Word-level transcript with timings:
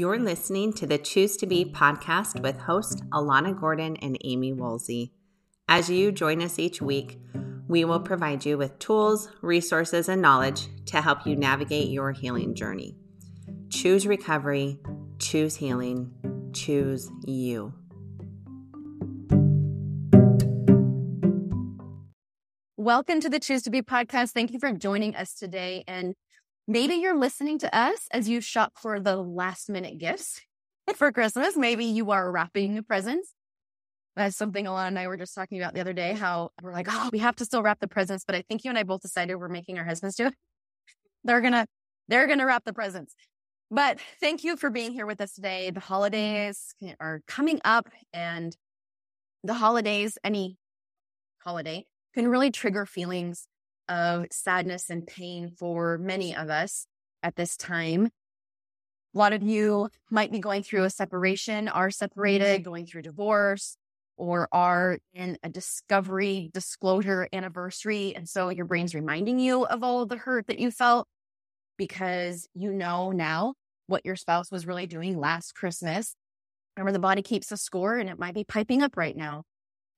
You're 0.00 0.18
listening 0.18 0.72
to 0.72 0.86
the 0.86 0.96
Choose 0.96 1.36
to 1.36 1.46
Be 1.46 1.62
podcast 1.62 2.40
with 2.40 2.56
host 2.56 3.04
Alana 3.10 3.54
Gordon 3.54 3.96
and 3.96 4.16
Amy 4.24 4.54
Woolsey. 4.54 5.12
As 5.68 5.90
you 5.90 6.10
join 6.10 6.40
us 6.40 6.58
each 6.58 6.80
week, 6.80 7.20
we 7.68 7.84
will 7.84 8.00
provide 8.00 8.46
you 8.46 8.56
with 8.56 8.78
tools, 8.78 9.28
resources, 9.42 10.08
and 10.08 10.22
knowledge 10.22 10.68
to 10.86 11.02
help 11.02 11.26
you 11.26 11.36
navigate 11.36 11.90
your 11.90 12.12
healing 12.12 12.54
journey. 12.54 12.96
Choose 13.68 14.06
recovery, 14.06 14.78
choose 15.18 15.56
healing, 15.56 16.10
choose 16.54 17.10
you. 17.26 17.74
Welcome 22.78 23.20
to 23.20 23.28
the 23.28 23.38
Choose 23.38 23.60
to 23.64 23.70
Be 23.70 23.82
podcast. 23.82 24.30
Thank 24.30 24.52
you 24.52 24.58
for 24.58 24.72
joining 24.72 25.14
us 25.14 25.34
today. 25.34 25.84
And 25.86 26.14
maybe 26.66 26.94
you're 26.94 27.18
listening 27.18 27.58
to 27.60 27.76
us 27.76 28.06
as 28.10 28.28
you 28.28 28.40
shop 28.40 28.72
for 28.76 29.00
the 29.00 29.16
last 29.16 29.68
minute 29.68 29.98
gifts 29.98 30.40
for 30.94 31.12
Christmas. 31.12 31.56
Maybe 31.56 31.84
you 31.84 32.10
are 32.10 32.30
wrapping 32.30 32.74
the 32.74 32.82
presents. 32.82 33.34
That's 34.16 34.36
something 34.36 34.66
Alana 34.66 34.88
and 34.88 34.98
I 34.98 35.06
were 35.06 35.16
just 35.16 35.34
talking 35.34 35.60
about 35.60 35.74
the 35.74 35.80
other 35.80 35.92
day, 35.92 36.14
how 36.14 36.50
we're 36.62 36.72
like, 36.72 36.88
oh, 36.90 37.10
we 37.12 37.20
have 37.20 37.36
to 37.36 37.44
still 37.44 37.62
wrap 37.62 37.80
the 37.80 37.88
presents. 37.88 38.24
But 38.26 38.34
I 38.34 38.42
think 38.42 38.64
you 38.64 38.70
and 38.70 38.78
I 38.78 38.82
both 38.82 39.00
decided 39.00 39.36
we're 39.36 39.48
making 39.48 39.78
our 39.78 39.84
husbands 39.84 40.16
do 40.16 40.26
it. 40.26 40.34
They're 41.24 41.40
gonna, 41.40 41.66
they're 42.08 42.26
gonna 42.26 42.46
wrap 42.46 42.64
the 42.64 42.72
presents. 42.72 43.14
But 43.70 43.98
thank 44.18 44.42
you 44.42 44.56
for 44.56 44.70
being 44.70 44.92
here 44.92 45.06
with 45.06 45.20
us 45.20 45.34
today. 45.34 45.70
The 45.70 45.80
holidays 45.80 46.74
are 46.98 47.20
coming 47.28 47.60
up 47.62 47.88
and 48.12 48.56
the 49.44 49.54
holidays, 49.54 50.18
any 50.24 50.56
holiday 51.44 51.84
can 52.14 52.28
really 52.28 52.50
trigger 52.50 52.86
feelings 52.86 53.46
of 53.90 54.26
sadness 54.30 54.88
and 54.88 55.06
pain 55.06 55.50
for 55.50 55.98
many 55.98 56.34
of 56.34 56.48
us 56.48 56.86
at 57.22 57.36
this 57.36 57.56
time. 57.56 58.08
A 59.14 59.18
lot 59.18 59.32
of 59.32 59.42
you 59.42 59.90
might 60.10 60.30
be 60.30 60.38
going 60.38 60.62
through 60.62 60.84
a 60.84 60.90
separation, 60.90 61.66
are 61.66 61.90
separated, 61.90 62.64
going 62.64 62.86
through 62.86 63.02
divorce, 63.02 63.76
or 64.16 64.48
are 64.52 64.98
in 65.12 65.36
a 65.42 65.48
discovery 65.48 66.50
disclosure 66.54 67.28
anniversary. 67.32 68.14
And 68.14 68.28
so 68.28 68.50
your 68.50 68.66
brain's 68.66 68.94
reminding 68.94 69.40
you 69.40 69.66
of 69.66 69.82
all 69.82 70.02
of 70.02 70.08
the 70.08 70.16
hurt 70.16 70.46
that 70.46 70.60
you 70.60 70.70
felt 70.70 71.08
because 71.76 72.46
you 72.54 72.72
know 72.72 73.10
now 73.10 73.54
what 73.88 74.06
your 74.06 74.14
spouse 74.14 74.52
was 74.52 74.66
really 74.66 74.86
doing 74.86 75.18
last 75.18 75.54
Christmas. 75.54 76.14
Remember, 76.76 76.92
the 76.92 77.00
body 77.00 77.22
keeps 77.22 77.50
a 77.50 77.56
score 77.56 77.96
and 77.96 78.08
it 78.08 78.18
might 78.18 78.34
be 78.34 78.44
piping 78.44 78.82
up 78.82 78.96
right 78.96 79.16
now. 79.16 79.42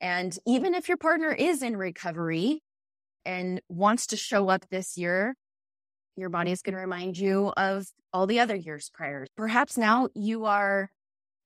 And 0.00 0.36
even 0.46 0.74
if 0.74 0.88
your 0.88 0.96
partner 0.96 1.32
is 1.32 1.62
in 1.62 1.76
recovery 1.76 2.62
and 3.24 3.60
wants 3.68 4.08
to 4.08 4.16
show 4.16 4.48
up 4.48 4.68
this 4.70 4.96
year, 4.96 5.34
your 6.16 6.28
body 6.28 6.50
is 6.52 6.62
going 6.62 6.74
to 6.74 6.80
remind 6.80 7.18
you 7.18 7.52
of 7.56 7.86
all 8.12 8.26
the 8.26 8.40
other 8.40 8.56
years 8.56 8.90
prior. 8.92 9.26
Perhaps 9.36 9.78
now 9.78 10.08
you 10.14 10.44
are 10.44 10.90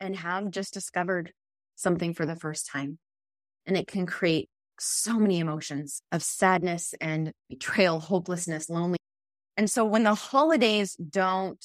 and 0.00 0.16
have 0.16 0.50
just 0.50 0.74
discovered 0.74 1.32
something 1.76 2.14
for 2.14 2.26
the 2.26 2.36
first 2.36 2.66
time. 2.66 2.98
And 3.66 3.76
it 3.76 3.86
can 3.86 4.06
create 4.06 4.48
so 4.78 5.18
many 5.18 5.38
emotions 5.38 6.02
of 6.12 6.22
sadness 6.22 6.94
and 7.00 7.32
betrayal, 7.48 8.00
hopelessness, 8.00 8.68
loneliness. 8.68 8.98
And 9.56 9.70
so 9.70 9.84
when 9.84 10.02
the 10.02 10.14
holidays 10.14 10.96
don't 10.96 11.64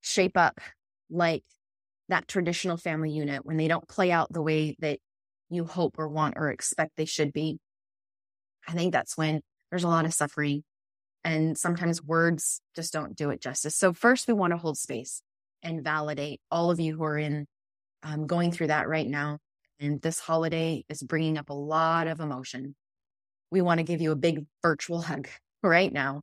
shape 0.00 0.36
up 0.36 0.60
like 1.10 1.44
that 2.08 2.28
traditional 2.28 2.76
family 2.76 3.10
unit, 3.10 3.44
when 3.44 3.56
they 3.56 3.68
don't 3.68 3.88
play 3.88 4.12
out 4.12 4.32
the 4.32 4.42
way 4.42 4.76
that 4.80 4.98
you 5.52 5.64
hope 5.64 5.96
or 5.98 6.08
want 6.08 6.34
or 6.36 6.50
expect 6.50 6.92
they 6.96 7.04
should 7.04 7.32
be. 7.32 7.58
I 8.66 8.72
think 8.72 8.92
that's 8.92 9.16
when 9.16 9.40
there's 9.70 9.84
a 9.84 9.88
lot 9.88 10.04
of 10.04 10.14
suffering 10.14 10.62
and 11.24 11.56
sometimes 11.56 12.02
words 12.02 12.60
just 12.74 12.92
don't 12.92 13.16
do 13.16 13.30
it 13.30 13.40
justice. 13.40 13.76
So 13.76 13.92
first 13.92 14.26
we 14.26 14.34
want 14.34 14.52
to 14.52 14.56
hold 14.56 14.76
space 14.76 15.22
and 15.62 15.84
validate 15.84 16.40
all 16.50 16.70
of 16.70 16.80
you 16.80 16.96
who 16.96 17.04
are 17.04 17.18
in 17.18 17.46
um, 18.02 18.26
going 18.26 18.52
through 18.52 18.68
that 18.68 18.88
right 18.88 19.06
now. 19.06 19.38
And 19.78 20.00
this 20.00 20.18
holiday 20.18 20.84
is 20.88 21.02
bringing 21.02 21.38
up 21.38 21.50
a 21.50 21.54
lot 21.54 22.06
of 22.06 22.20
emotion. 22.20 22.74
We 23.50 23.62
want 23.62 23.78
to 23.78 23.84
give 23.84 24.00
you 24.00 24.12
a 24.12 24.16
big 24.16 24.44
virtual 24.62 25.02
hug 25.02 25.28
right 25.62 25.92
now. 25.92 26.22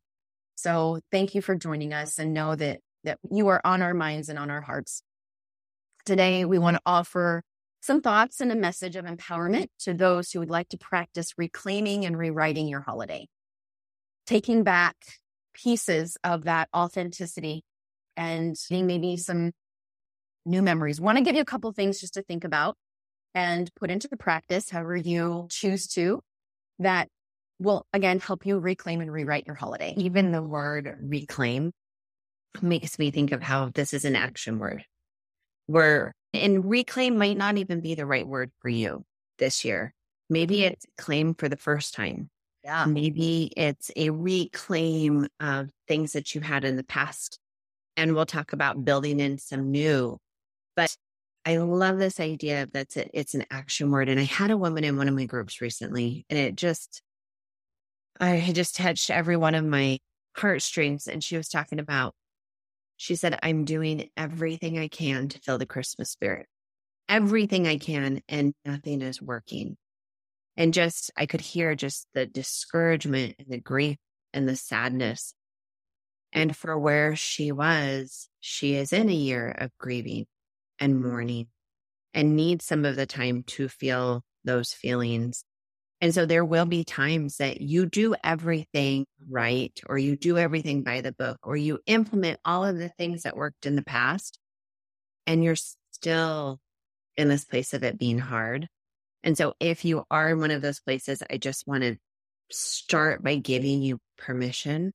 So 0.56 1.00
thank 1.11 1.35
you 1.35 1.41
for 1.41 1.56
joining 1.56 1.94
us 1.94 2.19
and 2.19 2.33
know 2.33 2.56
that 2.56 2.79
that 3.06 3.17
you 3.31 3.47
are 3.47 3.61
on 3.63 3.81
our 3.81 3.94
minds 3.94 4.27
and 4.27 4.38
on 4.38 4.50
our 4.50 4.59
hearts. 4.59 5.01
Today 6.06 6.44
we 6.44 6.59
want 6.59 6.75
to 6.75 6.81
offer 6.85 7.44
some 7.81 8.01
thoughts 8.01 8.41
and 8.41 8.51
a 8.51 8.56
message 8.56 8.95
of 8.95 9.06
empowerment 9.06 9.67
to 9.79 9.94
those 9.94 10.31
who 10.31 10.40
would 10.40 10.50
like 10.50 10.69
to 10.69 10.78
practice 10.78 11.34
reclaiming 11.38 12.06
and 12.06 12.17
rewriting 12.17 12.67
your 12.67 12.81
holiday, 12.81 13.28
taking 14.28 14.63
back 14.63 14.95
pieces 15.53 16.18
of 16.23 16.44
that 16.44 16.69
authenticity 16.75 17.63
and 18.18 18.56
maybe 18.69 19.18
some 19.18 19.51
new 20.45 20.62
memories. 20.62 21.00
Want 21.00 21.18
to 21.18 21.23
give 21.23 21.35
you 21.35 21.41
a 21.41 21.45
couple 21.45 21.72
things 21.72 22.00
just 22.00 22.16
to 22.16 22.22
think 22.22 22.44
about 22.44 22.75
and 23.34 23.69
put 23.75 23.91
into 23.91 24.07
the 24.07 24.18
practice, 24.18 24.69
however 24.69 24.95
you 24.95 25.47
choose 25.50 25.88
to, 25.88 26.22
that 26.79 27.07
will 27.59 27.85
again 27.94 28.19
help 28.19 28.45
you 28.45 28.57
reclaim 28.57 29.01
and 29.01 29.12
rewrite 29.12 29.45
your 29.45 29.56
holiday. 29.56 29.94
Even 29.97 30.31
the 30.31 30.41
word 30.41 30.97
reclaim 31.01 31.72
makes 32.62 32.97
me 32.97 33.12
think 33.12 33.31
of 33.31 33.41
how 33.41 33.69
this 33.69 33.94
is 33.94 34.06
an 34.06 34.16
action 34.16 34.59
word. 34.59 34.84
We're 35.68 36.13
and 36.34 36.69
reclaim 36.69 37.17
might 37.17 37.38
not 37.38 37.57
even 37.57 37.81
be 37.81 37.95
the 37.95 38.06
right 38.06 38.28
word 38.28 38.51
for 38.59 38.69
you 38.69 39.06
this 39.38 39.66
year. 39.66 39.94
Maybe 40.29 40.57
mm-hmm. 40.57 40.73
it's 40.73 40.85
claim 40.97 41.34
for 41.34 41.50
the 41.50 41.57
first 41.57 41.94
time. 41.94 42.29
Yeah. 42.63 42.85
Maybe 42.85 43.51
it's 43.56 43.90
a 43.95 44.09
reclaim 44.09 45.28
of 45.39 45.69
things 45.88 46.13
that 46.13 46.35
you 46.35 46.41
had 46.41 46.66
in 46.66 46.75
the 46.75 46.84
past. 46.84 47.39
And 47.97 48.13
we'll 48.13 48.25
talk 48.25 48.53
about 48.53 48.85
building 48.85 49.19
in 49.19 49.38
some 49.38 49.72
new. 49.72 50.18
But 50.75 50.95
I 51.45 51.57
love 51.57 51.97
this 51.97 52.19
idea 52.19 52.68
that 52.73 52.95
it's 53.13 53.34
an 53.34 53.45
action 53.50 53.91
word. 53.91 54.09
And 54.09 54.19
I 54.19 54.23
had 54.23 54.51
a 54.51 54.57
woman 54.57 54.84
in 54.84 54.97
one 54.97 55.07
of 55.07 55.16
my 55.16 55.25
groups 55.25 55.62
recently, 55.62 56.25
and 56.29 56.38
it 56.38 56.56
just, 56.56 57.01
I 58.19 58.51
just 58.53 58.75
touched 58.75 59.09
every 59.09 59.38
one 59.38 59.56
of 59.56 59.66
my 59.66 60.00
heartstrings. 60.38 61.07
And 61.07 61.23
she 61.23 61.38
was 61.38 61.50
talking 61.50 61.79
about 61.79 62.13
she 62.99 63.15
said, 63.15 63.39
I'm 63.41 63.63
doing 63.63 64.09
everything 64.17 64.77
I 64.77 64.89
can 64.89 65.29
to 65.29 65.39
feel 65.39 65.57
the 65.57 65.65
Christmas 65.65 66.09
spirit, 66.11 66.47
everything 67.07 67.65
I 67.65 67.77
can, 67.77 68.21
and 68.27 68.53
nothing 68.65 69.01
is 69.01 69.21
working. 69.21 69.77
And 70.57 70.73
just, 70.73 71.09
I 71.15 71.25
could 71.25 71.39
hear 71.39 71.75
just 71.75 72.07
the 72.13 72.25
discouragement 72.25 73.35
and 73.39 73.47
the 73.47 73.61
grief 73.61 73.95
and 74.33 74.49
the 74.49 74.57
sadness. 74.57 75.33
And 76.33 76.53
for 76.53 76.77
where 76.77 77.15
she 77.15 77.53
was, 77.53 78.27
she 78.41 78.75
is 78.75 78.91
in 78.91 79.07
a 79.07 79.13
year 79.13 79.49
of 79.49 79.71
grieving 79.77 80.25
and 80.77 81.01
mourning 81.01 81.47
and 82.13 82.35
needs 82.35 82.65
some 82.65 82.83
of 82.83 82.97
the 82.97 83.05
time 83.05 83.43
to 83.43 83.69
feel 83.69 84.23
those 84.43 84.73
feelings 84.73 85.45
and 86.01 86.13
so 86.13 86.25
there 86.25 86.45
will 86.45 86.65
be 86.65 86.83
times 86.83 87.37
that 87.37 87.61
you 87.61 87.85
do 87.85 88.15
everything 88.23 89.05
right, 89.29 89.77
or 89.87 89.97
you 89.97 90.15
do 90.15 90.37
everything 90.37 90.83
by 90.83 91.01
the 91.01 91.11
book, 91.11 91.37
or 91.43 91.57
you 91.57 91.79
implement 91.85 92.39
all 92.45 92.63
of 92.63 92.77
the 92.77 92.89
things 92.89 93.23
that 93.23 93.35
worked 93.35 93.65
in 93.65 93.75
the 93.75 93.83
past, 93.83 94.39
and 95.27 95.43
you're 95.43 95.57
still 95.91 96.59
in 97.17 97.27
this 97.27 97.43
place 97.43 97.73
of 97.73 97.83
it 97.83 97.97
being 97.99 98.19
hard. 98.19 98.67
And 99.23 99.38
so 99.38 99.53
if 99.59 99.83
you 99.83 100.05
are 100.09 100.29
in 100.29 100.39
one 100.39 100.51
of 100.51 100.61
those 100.61 100.79
places, 100.79 101.21
I 101.29 101.38
just 101.38 101.67
want 101.67 101.83
to 101.83 101.97
start 102.49 103.21
by 103.21 103.35
giving 103.35 103.81
you 103.81 103.99
permission 104.17 104.93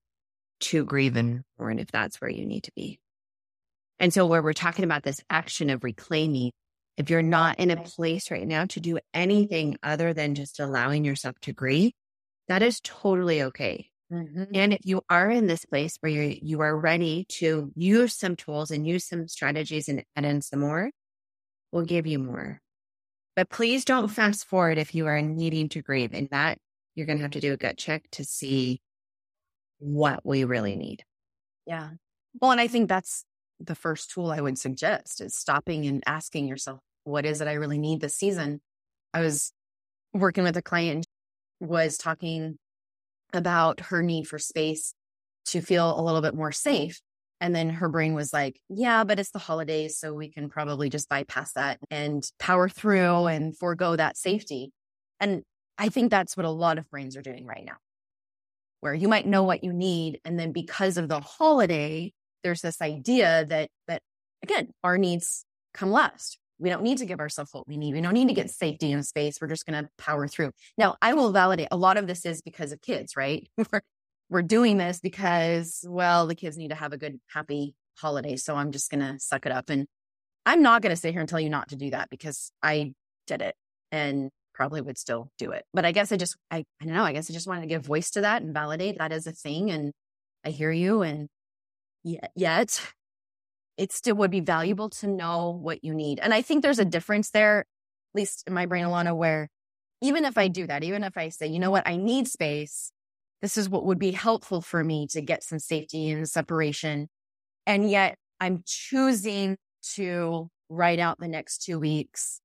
to 0.60 0.84
grieve 0.84 1.16
and 1.16 1.42
mourn 1.58 1.78
if 1.78 1.90
that's 1.90 2.20
where 2.20 2.30
you 2.30 2.46
need 2.46 2.64
to 2.64 2.72
be. 2.74 2.98
And 3.98 4.12
so 4.12 4.26
where 4.26 4.42
we're 4.42 4.54
talking 4.54 4.84
about 4.84 5.02
this 5.02 5.20
action 5.28 5.70
of 5.70 5.84
reclaiming, 5.84 6.52
if 6.96 7.10
you're 7.10 7.22
not 7.22 7.58
in 7.58 7.70
a 7.70 7.82
place 7.82 8.30
right 8.30 8.46
now 8.46 8.66
to 8.66 8.80
do 8.80 8.98
anything 9.12 9.76
other 9.82 10.12
than 10.12 10.34
just 10.34 10.60
allowing 10.60 11.04
yourself 11.04 11.36
to 11.42 11.52
grieve, 11.52 11.92
that 12.48 12.62
is 12.62 12.80
totally 12.82 13.42
okay. 13.42 13.90
Mm-hmm. 14.12 14.44
And 14.54 14.72
if 14.74 14.80
you 14.84 15.02
are 15.08 15.30
in 15.30 15.46
this 15.46 15.64
place 15.64 15.96
where 16.00 16.12
you 16.12 16.38
you 16.40 16.60
are 16.60 16.78
ready 16.78 17.24
to 17.30 17.72
use 17.74 18.14
some 18.14 18.36
tools 18.36 18.70
and 18.70 18.86
use 18.86 19.06
some 19.06 19.26
strategies 19.28 19.88
and 19.88 20.04
add 20.14 20.24
in 20.24 20.42
some 20.42 20.60
more, 20.60 20.90
we'll 21.72 21.84
give 21.84 22.06
you 22.06 22.18
more. 22.18 22.60
But 23.34 23.50
please 23.50 23.84
don't 23.84 24.08
fast 24.08 24.46
forward 24.46 24.78
if 24.78 24.94
you 24.94 25.06
are 25.06 25.20
needing 25.20 25.68
to 25.70 25.82
grieve. 25.82 26.12
And 26.12 26.28
that 26.30 26.58
you're 26.94 27.06
going 27.06 27.18
to 27.18 27.22
have 27.22 27.32
to 27.32 27.40
do 27.40 27.52
a 27.52 27.56
gut 27.56 27.76
check 27.76 28.04
to 28.12 28.24
see 28.24 28.80
what 29.78 30.24
we 30.24 30.44
really 30.44 30.76
need. 30.76 31.02
Yeah. 31.66 31.90
Well, 32.40 32.52
and 32.52 32.60
I 32.60 32.68
think 32.68 32.88
that's 32.88 33.24
the 33.60 33.74
first 33.74 34.10
tool 34.10 34.30
I 34.30 34.40
would 34.40 34.58
suggest 34.58 35.20
is 35.20 35.36
stopping 35.36 35.86
and 35.86 36.02
asking 36.06 36.48
yourself, 36.48 36.80
what 37.04 37.26
is 37.26 37.40
it 37.40 37.48
I 37.48 37.54
really 37.54 37.78
need 37.78 38.00
this 38.00 38.16
season? 38.16 38.60
I 39.12 39.20
was 39.20 39.52
working 40.12 40.44
with 40.44 40.56
a 40.56 40.62
client 40.62 41.06
was 41.60 41.96
talking 41.96 42.58
about 43.32 43.80
her 43.80 44.02
need 44.02 44.26
for 44.26 44.38
space 44.38 44.94
to 45.46 45.60
feel 45.60 45.98
a 45.98 46.02
little 46.02 46.22
bit 46.22 46.34
more 46.34 46.52
safe. 46.52 47.00
And 47.40 47.54
then 47.54 47.68
her 47.68 47.88
brain 47.88 48.14
was 48.14 48.32
like, 48.32 48.58
yeah, 48.68 49.04
but 49.04 49.18
it's 49.18 49.30
the 49.30 49.38
holidays. 49.38 49.98
So 49.98 50.14
we 50.14 50.30
can 50.30 50.48
probably 50.48 50.88
just 50.88 51.08
bypass 51.08 51.52
that 51.52 51.78
and 51.90 52.24
power 52.38 52.68
through 52.68 53.26
and 53.26 53.56
forego 53.56 53.96
that 53.96 54.16
safety. 54.16 54.72
And 55.20 55.42
I 55.76 55.88
think 55.88 56.10
that's 56.10 56.36
what 56.36 56.46
a 56.46 56.50
lot 56.50 56.78
of 56.78 56.88
brains 56.90 57.16
are 57.16 57.22
doing 57.22 57.44
right 57.44 57.64
now, 57.64 57.76
where 58.80 58.94
you 58.94 59.08
might 59.08 59.26
know 59.26 59.42
what 59.42 59.64
you 59.64 59.72
need. 59.72 60.20
And 60.24 60.38
then 60.38 60.52
because 60.52 60.96
of 60.96 61.08
the 61.08 61.20
holiday, 61.20 62.12
there's 62.44 62.60
this 62.60 62.80
idea 62.80 63.44
that 63.46 63.70
that 63.88 64.02
again, 64.44 64.68
our 64.84 64.98
needs 64.98 65.44
come 65.72 65.90
last. 65.90 66.38
We 66.60 66.70
don't 66.70 66.82
need 66.82 66.98
to 66.98 67.06
give 67.06 67.18
ourselves 67.18 67.52
what 67.52 67.66
we 67.66 67.76
need. 67.76 67.94
We 67.94 68.00
don't 68.00 68.14
need 68.14 68.28
to 68.28 68.34
get 68.34 68.50
safety 68.50 68.92
and 68.92 69.04
space. 69.04 69.38
We're 69.40 69.48
just 69.48 69.66
going 69.66 69.82
to 69.82 69.90
power 69.98 70.28
through. 70.28 70.52
Now, 70.78 70.96
I 71.02 71.14
will 71.14 71.32
validate 71.32 71.68
a 71.72 71.76
lot 71.76 71.96
of 71.96 72.06
this 72.06 72.24
is 72.24 72.42
because 72.42 72.70
of 72.70 72.80
kids, 72.80 73.16
right? 73.16 73.48
we're, 73.56 73.82
we're 74.30 74.42
doing 74.42 74.76
this 74.76 75.00
because, 75.00 75.84
well, 75.88 76.28
the 76.28 76.36
kids 76.36 76.56
need 76.56 76.68
to 76.68 76.76
have 76.76 76.92
a 76.92 76.96
good, 76.96 77.18
happy 77.26 77.74
holiday. 77.98 78.36
So 78.36 78.54
I'm 78.54 78.70
just 78.70 78.88
going 78.88 79.00
to 79.00 79.18
suck 79.18 79.46
it 79.46 79.52
up. 79.52 79.68
And 79.68 79.86
I'm 80.46 80.62
not 80.62 80.80
going 80.80 80.94
to 80.94 81.00
sit 81.00 81.12
here 81.12 81.20
and 81.20 81.28
tell 81.28 81.40
you 81.40 81.50
not 81.50 81.68
to 81.70 81.76
do 81.76 81.90
that 81.90 82.08
because 82.08 82.52
I 82.62 82.92
did 83.26 83.42
it 83.42 83.56
and 83.90 84.30
probably 84.54 84.80
would 84.80 84.98
still 84.98 85.30
do 85.38 85.50
it. 85.50 85.64
But 85.74 85.84
I 85.84 85.90
guess 85.90 86.12
I 86.12 86.16
just, 86.16 86.36
I, 86.50 86.64
I 86.80 86.84
don't 86.84 86.94
know. 86.94 87.04
I 87.04 87.12
guess 87.12 87.28
I 87.28 87.34
just 87.34 87.48
wanted 87.48 87.62
to 87.62 87.66
give 87.66 87.84
voice 87.84 88.10
to 88.12 88.20
that 88.20 88.42
and 88.42 88.54
validate 88.54 88.98
that 88.98 89.10
as 89.10 89.26
a 89.26 89.32
thing. 89.32 89.70
And 89.70 89.92
I 90.44 90.50
hear 90.50 90.70
you. 90.70 91.02
And 91.02 91.28
yet, 92.04 92.30
yet 92.36 92.80
it 93.76 93.92
still 93.92 94.14
would 94.16 94.30
be 94.30 94.40
valuable 94.40 94.88
to 94.88 95.08
know 95.08 95.50
what 95.50 95.82
you 95.82 95.94
need. 95.94 96.20
And 96.20 96.32
I 96.32 96.42
think 96.42 96.62
there's 96.62 96.78
a 96.78 96.84
difference 96.84 97.30
there, 97.30 97.60
at 97.60 97.66
least 98.14 98.44
in 98.46 98.54
my 98.54 98.66
brain, 98.66 98.84
Alana, 98.84 99.16
where 99.16 99.48
even 100.00 100.24
if 100.24 100.38
I 100.38 100.48
do 100.48 100.66
that, 100.66 100.84
even 100.84 101.02
if 101.02 101.16
I 101.16 101.30
say, 101.30 101.46
you 101.46 101.58
know 101.58 101.70
what, 101.70 101.88
I 101.88 101.96
need 101.96 102.28
space, 102.28 102.92
this 103.42 103.56
is 103.56 103.68
what 103.68 103.84
would 103.84 103.98
be 103.98 104.12
helpful 104.12 104.60
for 104.60 104.84
me 104.84 105.06
to 105.08 105.20
get 105.20 105.42
some 105.42 105.58
safety 105.58 106.10
and 106.10 106.28
separation. 106.28 107.08
And 107.66 107.90
yet 107.90 108.16
I'm 108.40 108.62
choosing 108.66 109.56
to 109.94 110.50
write 110.68 110.98
out 110.98 111.18
the 111.18 111.28
next 111.28 111.58
two 111.58 111.78
weeks. 111.78 112.40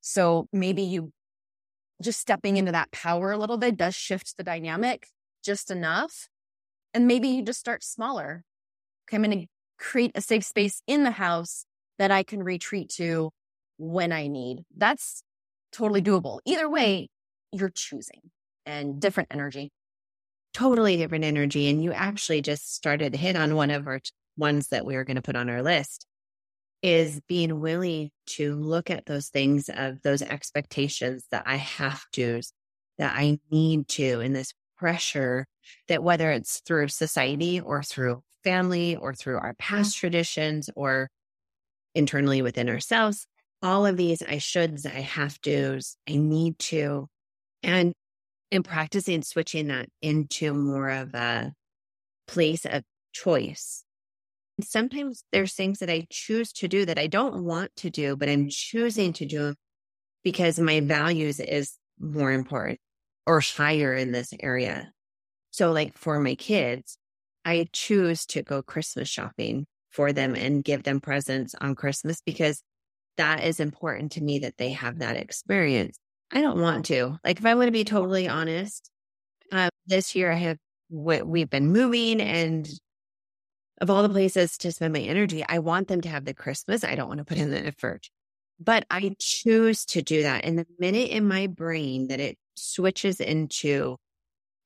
So 0.00 0.48
maybe 0.52 0.82
you 0.82 1.12
just 2.02 2.20
stepping 2.20 2.56
into 2.56 2.72
that 2.72 2.92
power 2.92 3.32
a 3.32 3.38
little 3.38 3.56
bit 3.56 3.76
does 3.76 3.94
shift 3.94 4.36
the 4.36 4.44
dynamic 4.44 5.08
just 5.44 5.70
enough. 5.70 6.28
And 6.92 7.06
maybe 7.06 7.28
you 7.28 7.42
just 7.42 7.60
start 7.60 7.82
smaller. 7.82 8.44
Okay, 9.08 9.16
I'm 9.16 9.22
going 9.22 9.40
to 9.40 9.46
create 9.78 10.12
a 10.14 10.20
safe 10.20 10.44
space 10.44 10.82
in 10.86 11.04
the 11.04 11.10
house 11.10 11.66
that 11.98 12.10
I 12.10 12.22
can 12.22 12.42
retreat 12.42 12.88
to 12.96 13.30
when 13.76 14.12
I 14.12 14.26
need. 14.28 14.64
That's 14.76 15.22
totally 15.72 16.02
doable. 16.02 16.40
Either 16.44 16.68
way, 16.68 17.08
you're 17.52 17.70
choosing 17.70 18.30
and 18.66 19.00
different 19.00 19.28
energy. 19.32 19.70
Totally 20.52 20.96
different 20.96 21.24
energy. 21.24 21.68
And 21.68 21.82
you 21.82 21.92
actually 21.92 22.40
just 22.40 22.74
started 22.74 23.12
to 23.12 23.18
hit 23.18 23.36
on 23.36 23.56
one 23.56 23.70
of 23.70 23.86
our 23.86 24.00
ones 24.36 24.68
that 24.68 24.86
we 24.86 24.96
were 24.96 25.04
going 25.04 25.16
to 25.16 25.22
put 25.22 25.36
on 25.36 25.50
our 25.50 25.62
list 25.62 26.06
is 26.82 27.20
being 27.28 27.60
willing 27.60 28.10
to 28.26 28.54
look 28.54 28.90
at 28.90 29.06
those 29.06 29.28
things 29.28 29.70
of 29.72 30.02
those 30.02 30.22
expectations 30.22 31.24
that 31.30 31.42
I 31.46 31.56
have 31.56 32.02
to, 32.12 32.42
that 32.98 33.14
I 33.16 33.38
need 33.50 33.88
to, 33.88 34.20
in 34.20 34.32
this 34.32 34.52
pressure 34.84 35.46
that 35.88 36.02
whether 36.02 36.30
it's 36.30 36.60
through 36.60 36.88
society 36.88 37.58
or 37.58 37.82
through 37.82 38.22
family 38.42 38.94
or 38.96 39.14
through 39.14 39.38
our 39.38 39.54
past 39.58 39.96
traditions 39.96 40.68
or 40.76 41.08
internally 41.94 42.42
within 42.42 42.68
ourselves. 42.68 43.26
All 43.62 43.86
of 43.86 43.96
these 43.96 44.20
I 44.20 44.34
shoulds, 44.34 44.84
I 44.84 45.00
have 45.00 45.40
to's, 45.40 45.96
I 46.06 46.16
need 46.16 46.58
to. 46.70 47.08
And 47.62 47.94
in 48.50 48.62
practicing 48.62 49.22
switching 49.22 49.68
that 49.68 49.88
into 50.02 50.52
more 50.52 50.90
of 50.90 51.14
a 51.14 51.54
place 52.28 52.66
of 52.66 52.82
choice. 53.14 53.84
Sometimes 54.60 55.24
there's 55.32 55.54
things 55.54 55.78
that 55.78 55.88
I 55.88 56.06
choose 56.10 56.52
to 56.52 56.68
do 56.68 56.84
that 56.84 56.98
I 56.98 57.06
don't 57.06 57.42
want 57.42 57.70
to 57.76 57.88
do, 57.88 58.16
but 58.16 58.28
I'm 58.28 58.50
choosing 58.50 59.14
to 59.14 59.24
do 59.24 59.54
because 60.22 60.58
my 60.58 60.80
values 60.80 61.40
is 61.40 61.72
more 61.98 62.32
important 62.32 62.80
or 63.26 63.40
higher 63.40 63.94
in 63.94 64.12
this 64.12 64.32
area. 64.40 64.92
So 65.50 65.72
like 65.72 65.96
for 65.96 66.18
my 66.20 66.34
kids, 66.34 66.98
I 67.44 67.68
choose 67.72 68.26
to 68.26 68.42
go 68.42 68.62
Christmas 68.62 69.08
shopping 69.08 69.66
for 69.90 70.12
them 70.12 70.34
and 70.34 70.64
give 70.64 70.82
them 70.82 71.00
presents 71.00 71.54
on 71.60 71.74
Christmas 71.74 72.20
because 72.24 72.62
that 73.16 73.44
is 73.44 73.60
important 73.60 74.12
to 74.12 74.22
me 74.22 74.40
that 74.40 74.56
they 74.56 74.70
have 74.70 74.98
that 74.98 75.16
experience. 75.16 75.98
I 76.32 76.40
don't 76.40 76.60
want 76.60 76.86
to. 76.86 77.18
Like, 77.24 77.38
if 77.38 77.46
I 77.46 77.54
want 77.54 77.68
to 77.68 77.72
be 77.72 77.84
totally 77.84 78.28
honest, 78.28 78.90
uh, 79.52 79.68
this 79.86 80.16
year 80.16 80.32
I 80.32 80.36
have, 80.36 80.58
we've 80.90 81.50
been 81.50 81.70
moving 81.70 82.20
and 82.20 82.68
of 83.80 83.90
all 83.90 84.02
the 84.02 84.08
places 84.08 84.56
to 84.58 84.72
spend 84.72 84.92
my 84.92 85.00
energy, 85.00 85.44
I 85.48 85.58
want 85.58 85.88
them 85.88 86.00
to 86.00 86.08
have 86.08 86.24
the 86.24 86.34
Christmas. 86.34 86.84
I 86.84 86.94
don't 86.94 87.08
want 87.08 87.18
to 87.18 87.24
put 87.24 87.38
in 87.38 87.50
the 87.50 87.66
effort, 87.66 88.08
but 88.58 88.84
I 88.90 89.14
choose 89.18 89.84
to 89.86 90.02
do 90.02 90.22
that. 90.22 90.44
And 90.44 90.58
the 90.58 90.66
minute 90.78 91.10
in 91.10 91.26
my 91.26 91.46
brain 91.46 92.08
that 92.08 92.20
it 92.20 92.38
switches 92.54 93.20
into, 93.20 93.96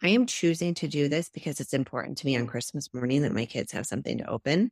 I 0.03 0.09
am 0.09 0.27
choosing 0.27 0.75
to 0.75 0.89
do 0.89 1.09
this 1.09 1.31
because 1.31 1.61
it's 1.61 1.75
important 1.75 2.19
to 2.19 2.27
me 2.27 2.37
on 2.37 2.47
Christmas 2.47 2.93
morning 2.93 3.23
that 3.23 3.33
my 3.33 3.47
kids 3.47 3.73
have 3.73 3.87
something 3.87 4.19
to 4.19 4.29
open 4.29 4.71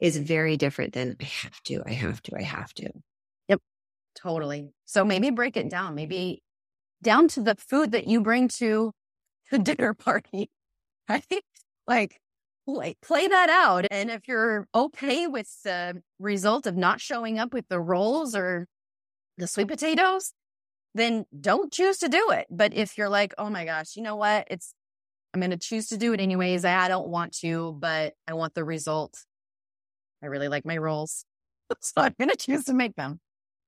is 0.00 0.16
very 0.16 0.56
different 0.56 0.92
than 0.94 1.16
I 1.20 1.24
have 1.24 1.62
to, 1.64 1.82
I 1.86 1.92
have 1.92 2.22
to, 2.22 2.36
I 2.36 2.42
have 2.42 2.72
to. 2.74 2.90
Yep, 3.48 3.60
totally. 4.16 4.72
So 4.86 5.04
maybe 5.04 5.30
break 5.30 5.56
it 5.56 5.68
down, 5.68 5.94
maybe 5.94 6.42
down 7.02 7.28
to 7.28 7.42
the 7.42 7.54
food 7.56 7.92
that 7.92 8.06
you 8.06 8.20
bring 8.20 8.48
to 8.48 8.92
the 9.50 9.58
dinner 9.62 9.94
party, 9.94 10.50
right? 11.08 11.44
Like, 11.86 12.20
like 12.66 12.98
play 13.02 13.26
that 13.28 13.50
out. 13.50 13.86
And 13.90 14.10
if 14.10 14.28
you're 14.28 14.66
okay 14.74 15.26
with 15.26 15.62
the 15.64 16.02
result 16.18 16.66
of 16.66 16.76
not 16.76 17.00
showing 17.00 17.38
up 17.38 17.52
with 17.52 17.68
the 17.68 17.80
rolls 17.80 18.34
or 18.34 18.66
the 19.38 19.46
sweet 19.46 19.68
potatoes, 19.68 20.32
then 20.94 21.24
don't 21.38 21.72
choose 21.72 21.98
to 21.98 22.08
do 22.08 22.30
it. 22.30 22.46
But 22.50 22.74
if 22.74 22.98
you're 22.98 23.08
like, 23.08 23.34
oh 23.38 23.50
my 23.50 23.64
gosh, 23.64 23.96
you 23.96 24.02
know 24.02 24.16
what? 24.16 24.48
It's, 24.50 24.74
I'm 25.32 25.40
going 25.40 25.52
to 25.52 25.56
choose 25.56 25.88
to 25.88 25.96
do 25.96 26.12
it 26.12 26.20
anyways. 26.20 26.64
I 26.64 26.88
don't 26.88 27.08
want 27.08 27.32
to, 27.38 27.76
but 27.78 28.14
I 28.26 28.34
want 28.34 28.54
the 28.54 28.64
result. 28.64 29.16
I 30.22 30.26
really 30.26 30.48
like 30.48 30.64
my 30.64 30.76
rolls. 30.76 31.24
so 31.80 32.02
I'm 32.02 32.14
going 32.18 32.30
to 32.30 32.36
choose 32.36 32.64
to 32.64 32.74
make 32.74 32.96
them. 32.96 33.20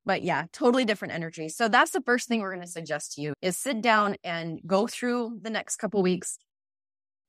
But 0.04 0.22
yeah, 0.22 0.46
totally 0.52 0.84
different 0.84 1.14
energy. 1.14 1.48
So 1.48 1.68
that's 1.68 1.92
the 1.92 2.00
first 2.00 2.26
thing 2.26 2.40
we're 2.40 2.54
going 2.54 2.66
to 2.66 2.70
suggest 2.70 3.14
to 3.14 3.20
you 3.20 3.34
is 3.40 3.56
sit 3.56 3.80
down 3.80 4.16
and 4.24 4.60
go 4.66 4.88
through 4.88 5.38
the 5.42 5.50
next 5.50 5.76
couple 5.76 6.02
weeks 6.02 6.38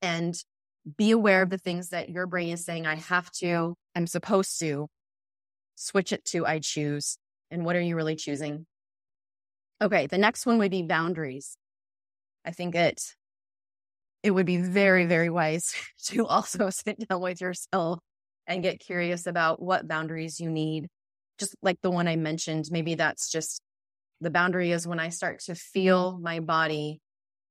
and 0.01 0.35
be 0.97 1.11
aware 1.11 1.43
of 1.43 1.51
the 1.51 1.59
things 1.59 1.89
that 1.89 2.09
your 2.09 2.25
brain 2.25 2.49
is 2.49 2.65
saying, 2.65 2.87
I 2.87 2.95
have 2.95 3.31
to, 3.33 3.75
I'm 3.95 4.07
supposed 4.07 4.59
to 4.59 4.87
switch 5.75 6.11
it 6.11 6.25
to 6.25 6.45
I 6.45 6.59
choose. 6.59 7.17
And 7.51 7.63
what 7.63 7.75
are 7.75 7.81
you 7.81 7.95
really 7.95 8.15
choosing? 8.15 8.65
Okay, 9.83 10.07
the 10.07 10.17
next 10.17 10.45
one 10.45 10.59
would 10.59 10.71
be 10.71 10.81
boundaries. 10.81 11.57
I 12.45 12.51
think 12.51 12.73
it 12.73 13.01
it 14.23 14.31
would 14.31 14.45
be 14.45 14.55
very 14.55 15.05
very 15.05 15.29
wise 15.29 15.75
to 16.05 16.25
also 16.25 16.69
sit 16.69 17.05
down 17.09 17.19
with 17.19 17.41
yourself 17.41 17.99
and 18.47 18.63
get 18.63 18.79
curious 18.79 19.27
about 19.27 19.61
what 19.61 19.85
boundaries 19.85 20.39
you 20.39 20.49
need. 20.49 20.87
Just 21.37 21.53
like 21.61 21.79
the 21.81 21.91
one 21.91 22.07
I 22.07 22.15
mentioned, 22.15 22.69
maybe 22.71 22.95
that's 22.95 23.29
just 23.29 23.59
the 24.21 24.29
boundary 24.29 24.71
is 24.71 24.87
when 24.87 25.01
I 25.01 25.09
start 25.09 25.41
to 25.47 25.55
feel 25.55 26.17
my 26.17 26.39
body 26.39 27.01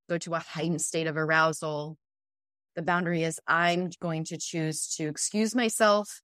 go 0.08 0.16
to 0.16 0.34
a 0.34 0.38
heightened 0.38 0.80
state 0.80 1.06
of 1.06 1.18
arousal. 1.18 1.98
The 2.76 2.82
boundary 2.82 3.24
is 3.24 3.40
I'm 3.46 3.90
going 4.00 4.24
to 4.26 4.38
choose 4.38 4.88
to 4.96 5.06
excuse 5.06 5.54
myself. 5.54 6.22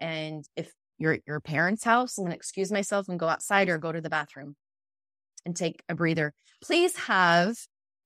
And 0.00 0.42
if 0.56 0.72
you're 0.96 1.12
at 1.12 1.26
your 1.26 1.40
parents' 1.40 1.84
house, 1.84 2.16
I'm 2.16 2.24
going 2.24 2.32
to 2.32 2.36
excuse 2.36 2.72
myself 2.72 3.10
and 3.10 3.20
go 3.20 3.28
outside 3.28 3.68
or 3.68 3.76
go 3.76 3.92
to 3.92 4.00
the 4.00 4.08
bathroom 4.08 4.56
and 5.44 5.56
take 5.56 5.82
a 5.88 5.94
breather. 5.94 6.32
Please 6.62 6.96
have, 6.96 7.56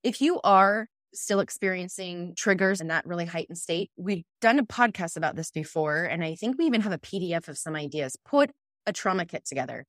if 0.02 0.20
you 0.20 0.40
are 0.42 0.88
still 1.12 1.40
experiencing 1.40 2.34
triggers 2.36 2.80
in 2.80 2.88
that 2.88 3.06
really 3.06 3.24
heightened 3.24 3.58
state, 3.58 3.90
we've 3.96 4.24
done 4.40 4.58
a 4.58 4.64
podcast 4.64 5.16
about 5.16 5.36
this 5.36 5.50
before. 5.50 6.04
And 6.04 6.24
I 6.24 6.34
think 6.34 6.58
we 6.58 6.66
even 6.66 6.80
have 6.82 6.92
a 6.92 6.98
PDF 6.98 7.48
of 7.48 7.58
some 7.58 7.76
ideas. 7.76 8.16
Put 8.24 8.50
a 8.86 8.92
trauma 8.92 9.24
kit 9.24 9.44
together, 9.44 9.84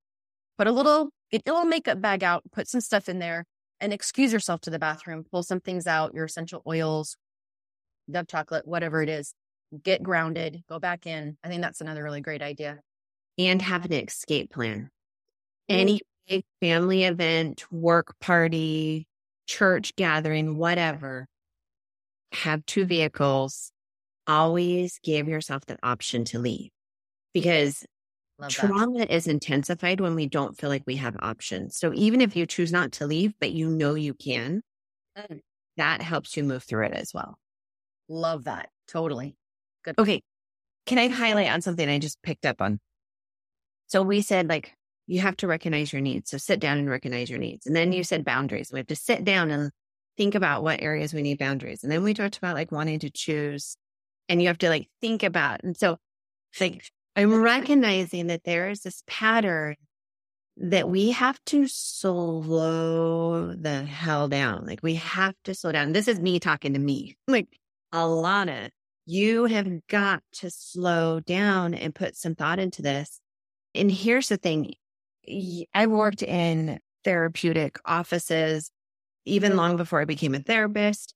put 0.58 0.68
a 0.68 0.72
little, 0.72 1.10
get 1.32 1.44
a 1.48 1.52
little 1.52 1.66
makeup 1.66 2.02
bag 2.02 2.24
out, 2.24 2.44
put 2.52 2.68
some 2.68 2.82
stuff 2.82 3.10
in 3.10 3.20
there 3.20 3.46
and 3.80 3.92
excuse 3.92 4.32
yourself 4.32 4.62
to 4.62 4.70
the 4.70 4.80
bathroom, 4.80 5.26
pull 5.30 5.44
some 5.44 5.60
things 5.60 5.86
out, 5.86 6.14
your 6.14 6.26
essential 6.26 6.62
oils, 6.66 7.18
Dove 8.10 8.28
chocolate, 8.28 8.68
whatever 8.68 9.02
it 9.02 9.10
is. 9.10 9.34
Get 9.84 10.04
grounded, 10.04 10.64
go 10.70 10.80
back 10.80 11.08
in. 11.08 11.38
I 11.44 11.48
think 11.48 11.62
that's 11.62 11.82
another 11.82 12.04
really 12.04 12.22
great 12.22 12.42
idea. 12.42 12.80
And 13.38 13.62
have 13.62 13.86
an 13.86 13.94
escape 13.94 14.54
plan. 14.54 14.90
Any 15.68 16.02
family 16.60 17.04
event, 17.04 17.66
work 17.72 18.16
party, 18.20 19.08
church 19.48 19.96
gathering, 19.96 20.58
whatever, 20.58 21.28
have 22.32 22.66
two 22.66 22.86
vehicles, 22.86 23.72
always 24.28 25.00
give 25.04 25.28
yourself 25.28 25.66
the 25.66 25.78
option 25.84 26.26
to 26.26 26.40
leave 26.40 26.72
because 27.34 27.86
Love 28.40 28.52
trauma 28.52 29.00
that. 29.00 29.14
is 29.14 29.28
intensified 29.28 30.02
when 30.02 30.16
we 30.16 30.28
don't 30.28 30.58
feel 30.58 30.70
like 30.70 30.84
we 30.86 30.98
have 30.98 31.16
options. 31.20 31.78
So 31.78 31.94
even 31.94 32.22
if 32.22 32.36
you 32.36 32.46
choose 32.46 32.72
not 32.72 32.92
to 32.94 33.08
leave, 33.08 33.34
but 33.40 33.52
you 33.52 33.70
know 33.70 33.96
you 33.96 34.14
can, 34.14 34.62
mm. 35.18 35.40
that 35.78 36.02
helps 36.02 36.36
you 36.36 36.44
move 36.44 36.64
through 36.64 36.88
it 36.88 36.94
as 36.94 37.14
well. 37.14 37.38
Love 38.10 38.46
that. 38.46 38.70
Totally. 38.88 39.36
Good. 39.84 39.96
Okay. 39.98 40.22
Can 40.86 41.00
I 41.00 41.08
highlight 41.08 41.50
on 41.50 41.62
something 41.62 41.88
I 41.88 42.00
just 42.00 42.22
picked 42.22 42.46
up 42.46 42.62
on? 42.62 42.80
So 43.88 44.02
we 44.02 44.22
said 44.22 44.50
like 44.50 44.74
you 45.08 45.20
have 45.22 45.38
to 45.38 45.48
recognize 45.48 45.94
your 45.94 46.02
needs. 46.02 46.32
So 46.32 46.38
sit 46.38 46.60
down 46.60 46.78
and 46.78 46.90
recognize 46.90 47.30
your 47.30 47.40
needs. 47.40 47.68
And 47.68 47.76
then 47.76 47.92
you 47.92 48.04
said 48.04 48.26
boundaries. 48.26 48.72
We 48.72 48.80
have 48.80 48.88
to 48.88 48.96
sit 48.96 49.24
down 49.24 49.52
and 49.52 49.72
think 50.18 50.36
about 50.36 50.64
what 50.64 50.82
areas 50.82 51.14
we 51.14 51.22
need 51.22 51.38
boundaries. 51.38 51.84
And 51.84 51.92
then 51.92 52.04
we 52.04 52.14
talked 52.14 52.38
about 52.38 52.56
like 52.56 52.72
wanting 52.72 53.00
to 53.00 53.10
choose 53.10 53.78
and 54.28 54.42
you 54.42 54.48
have 54.48 54.58
to 54.60 54.70
like 54.70 54.88
think 55.02 55.24
about. 55.24 55.64
And 55.64 55.78
so 55.78 55.98
like 56.60 56.84
I'm 57.16 57.42
recognizing 57.42 58.28
that 58.28 58.44
there 58.44 58.70
is 58.70 58.82
this 58.82 59.04
pattern 59.08 59.76
that 60.58 60.90
we 60.90 61.12
have 61.12 61.38
to 61.46 61.68
slow 61.68 63.54
the 63.54 63.84
hell 63.84 64.28
down. 64.28 64.66
Like 64.66 64.80
we 64.82 64.96
have 64.96 65.36
to 65.44 65.54
slow 65.54 65.72
down. 65.72 65.92
This 65.92 66.08
is 66.08 66.20
me 66.20 66.40
talking 66.40 66.74
to 66.74 66.80
me. 66.80 67.18
Like 67.28 67.48
Alana, 67.94 68.70
you 69.06 69.46
have 69.46 69.88
got 69.88 70.24
to 70.34 70.50
slow 70.50 71.20
down 71.20 71.74
and 71.74 71.94
put 71.94 72.16
some 72.16 72.36
thought 72.36 72.60
into 72.60 72.82
this. 72.82 73.20
And 73.74 73.92
here's 73.92 74.30
the 74.30 74.38
thing. 74.38 74.74
I've 75.74 75.92
worked 75.92 76.24
in 76.24 76.80
therapeutic 77.04 77.78
offices 77.86 78.72
even 79.26 79.52
mm-hmm. 79.52 79.60
long 79.60 79.78
before 79.78 80.02
I 80.02 80.06
became 80.06 80.36
a 80.36 80.40
therapist. 80.40 81.14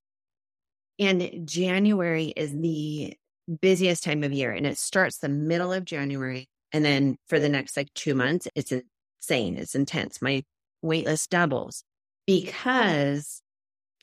And 0.99 1.47
January 1.47 2.33
is 2.35 2.51
the 2.51 3.13
busiest 3.61 4.03
time 4.03 4.23
of 4.23 4.31
year 4.31 4.51
and 4.51 4.65
it 4.65 4.77
starts 4.77 5.17
the 5.17 5.29
middle 5.29 5.73
of 5.73 5.85
January. 5.85 6.47
And 6.71 6.85
then 6.85 7.17
for 7.27 7.39
the 7.39 7.49
next 7.49 7.75
like 7.77 7.93
two 7.93 8.13
months, 8.13 8.47
it's 8.55 8.71
insane. 8.71 9.57
It's 9.57 9.75
intense. 9.75 10.21
My 10.21 10.43
waitlist 10.83 11.29
doubles 11.29 11.83
because 12.25 13.41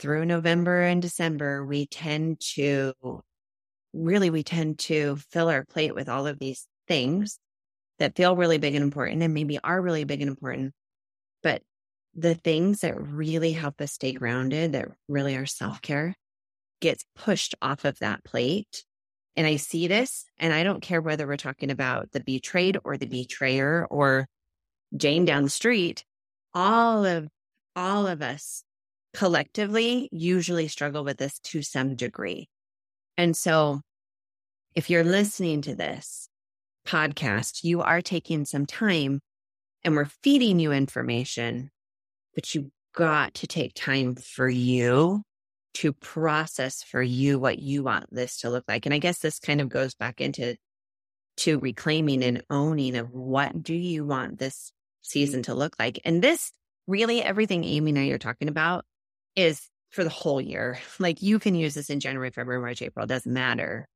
through 0.01 0.25
November 0.25 0.83
and 0.83 1.01
December, 1.01 1.65
we 1.65 1.87
tend 1.87 2.41
to 2.55 2.93
really, 3.93 4.31
we 4.31 4.43
tend 4.43 4.79
to 4.79 5.17
fill 5.31 5.49
our 5.49 5.65
plate 5.65 5.95
with 5.95 6.09
all 6.09 6.27
of 6.27 6.39
these 6.39 6.67
things 6.89 7.39
that 7.99 8.17
feel 8.17 8.37
really 8.37 8.59
big 8.59 8.75
and 8.75 8.83
important 8.83 9.23
and 9.23 9.35
maybe 9.35 9.59
are 9.63 9.81
really 9.81 10.05
big 10.05 10.21
and 10.21 10.29
important. 10.29 10.73
But 11.43 11.63
the 12.15 12.35
things 12.35 12.81
that 12.81 13.01
really 13.01 13.53
help 13.53 13.81
us 13.81 13.93
stay 13.93 14.13
grounded, 14.13 14.73
that 14.73 14.89
really 15.09 15.37
are 15.37 15.47
self 15.47 15.83
care, 15.83 16.15
gets 16.81 17.05
pushed 17.15 17.55
off 17.61 17.85
of 17.85 17.99
that 17.99 18.25
plate. 18.25 18.85
And 19.37 19.47
I 19.47 19.57
see 19.57 19.87
this, 19.87 20.25
and 20.39 20.53
I 20.53 20.63
don't 20.63 20.81
care 20.81 21.01
whether 21.01 21.27
we're 21.27 21.37
talking 21.37 21.71
about 21.71 22.13
the 22.13 22.21
betrayed 22.21 22.79
or 22.85 22.97
the 22.97 23.07
betrayer 23.07 23.87
or 23.91 24.27
Jane 24.97 25.27
down 25.27 25.45
the 25.45 25.51
street. 25.51 26.05
All 26.55 27.05
of 27.05 27.29
all 27.75 28.07
of 28.07 28.23
us 28.23 28.65
collectively 29.13 30.09
usually 30.11 30.69
struggle 30.69 31.05
with 31.05 31.19
this 31.19 31.39
to 31.41 31.63
some 31.63 31.97
degree. 31.97 32.49
And 33.19 33.37
so 33.37 33.81
if 34.75 34.91
you're 34.91 35.05
listening 35.05 35.63
to 35.63 35.75
this 35.75 36.29
podcast, 36.87 37.65
you 37.65 37.83
are 37.83 38.01
taking 38.01 38.45
some 38.45 38.67
time 38.67 39.21
and 39.85 39.95
we're 39.95 40.07
feeding 40.23 40.59
you 40.59 40.73
information 40.73 41.71
but 42.37 42.55
you 42.55 42.71
got 42.95 43.35
to 43.35 43.47
take 43.49 43.73
time 43.75 44.15
for 44.15 44.49
you 44.49 45.23
to 45.75 45.93
process 45.93 46.83
for 46.83 47.03
you 47.03 47.39
what 47.39 47.59
you 47.59 47.83
want 47.83 48.07
this 48.13 48.39
to 48.41 48.51
look 48.51 48.65
like. 48.69 48.87
And 48.87 48.95
I 48.95 48.99
guess 48.99 49.19
this 49.19 49.41
kind 49.41 49.61
of 49.61 49.69
goes 49.69 49.95
back 49.95 50.21
into 50.21 50.57
to 51.39 51.59
reclaiming 51.59 52.23
and 52.23 52.45
owning 52.49 52.97
of 52.97 53.11
what 53.11 53.63
do 53.63 53.75
you 53.75 54.07
want 54.07 54.39
this 54.39 54.73
season 55.03 55.43
to 55.45 55.55
look 55.55 55.75
like. 55.79 55.99
And 56.05 56.23
this 56.23 56.53
really 56.87 57.23
everything 57.23 57.65
Amy 57.65 57.91
and 57.91 57.99
I 57.99 58.09
are 58.09 58.19
talking 58.19 58.49
about 58.49 58.85
is 59.35 59.69
for 59.91 60.05
the 60.05 60.11
whole 60.11 60.41
year. 60.41 60.79
Like 60.99 61.21
you 61.21 61.39
can 61.39 61.55
use 61.55 61.75
this 61.75 61.91
in 61.91 62.01
January, 62.01 62.31
February, 62.31 62.61
March, 62.61 62.81
April, 62.81 63.07
doesn't 63.07 63.33
matter. 63.33 63.87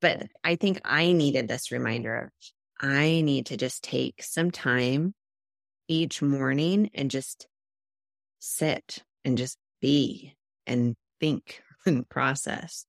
But 0.00 0.28
I 0.42 0.56
think 0.56 0.80
I 0.84 1.12
needed 1.12 1.48
this 1.48 1.70
reminder 1.72 2.16
of 2.16 2.30
I 2.80 3.20
need 3.22 3.46
to 3.46 3.56
just 3.56 3.82
take 3.82 4.22
some 4.22 4.50
time 4.50 5.14
each 5.88 6.20
morning 6.20 6.90
and 6.94 7.10
just 7.10 7.46
sit 8.40 9.02
and 9.24 9.38
just 9.38 9.56
be 9.80 10.34
and 10.66 10.94
think 11.20 11.62
and 11.86 12.08
process. 12.08 12.86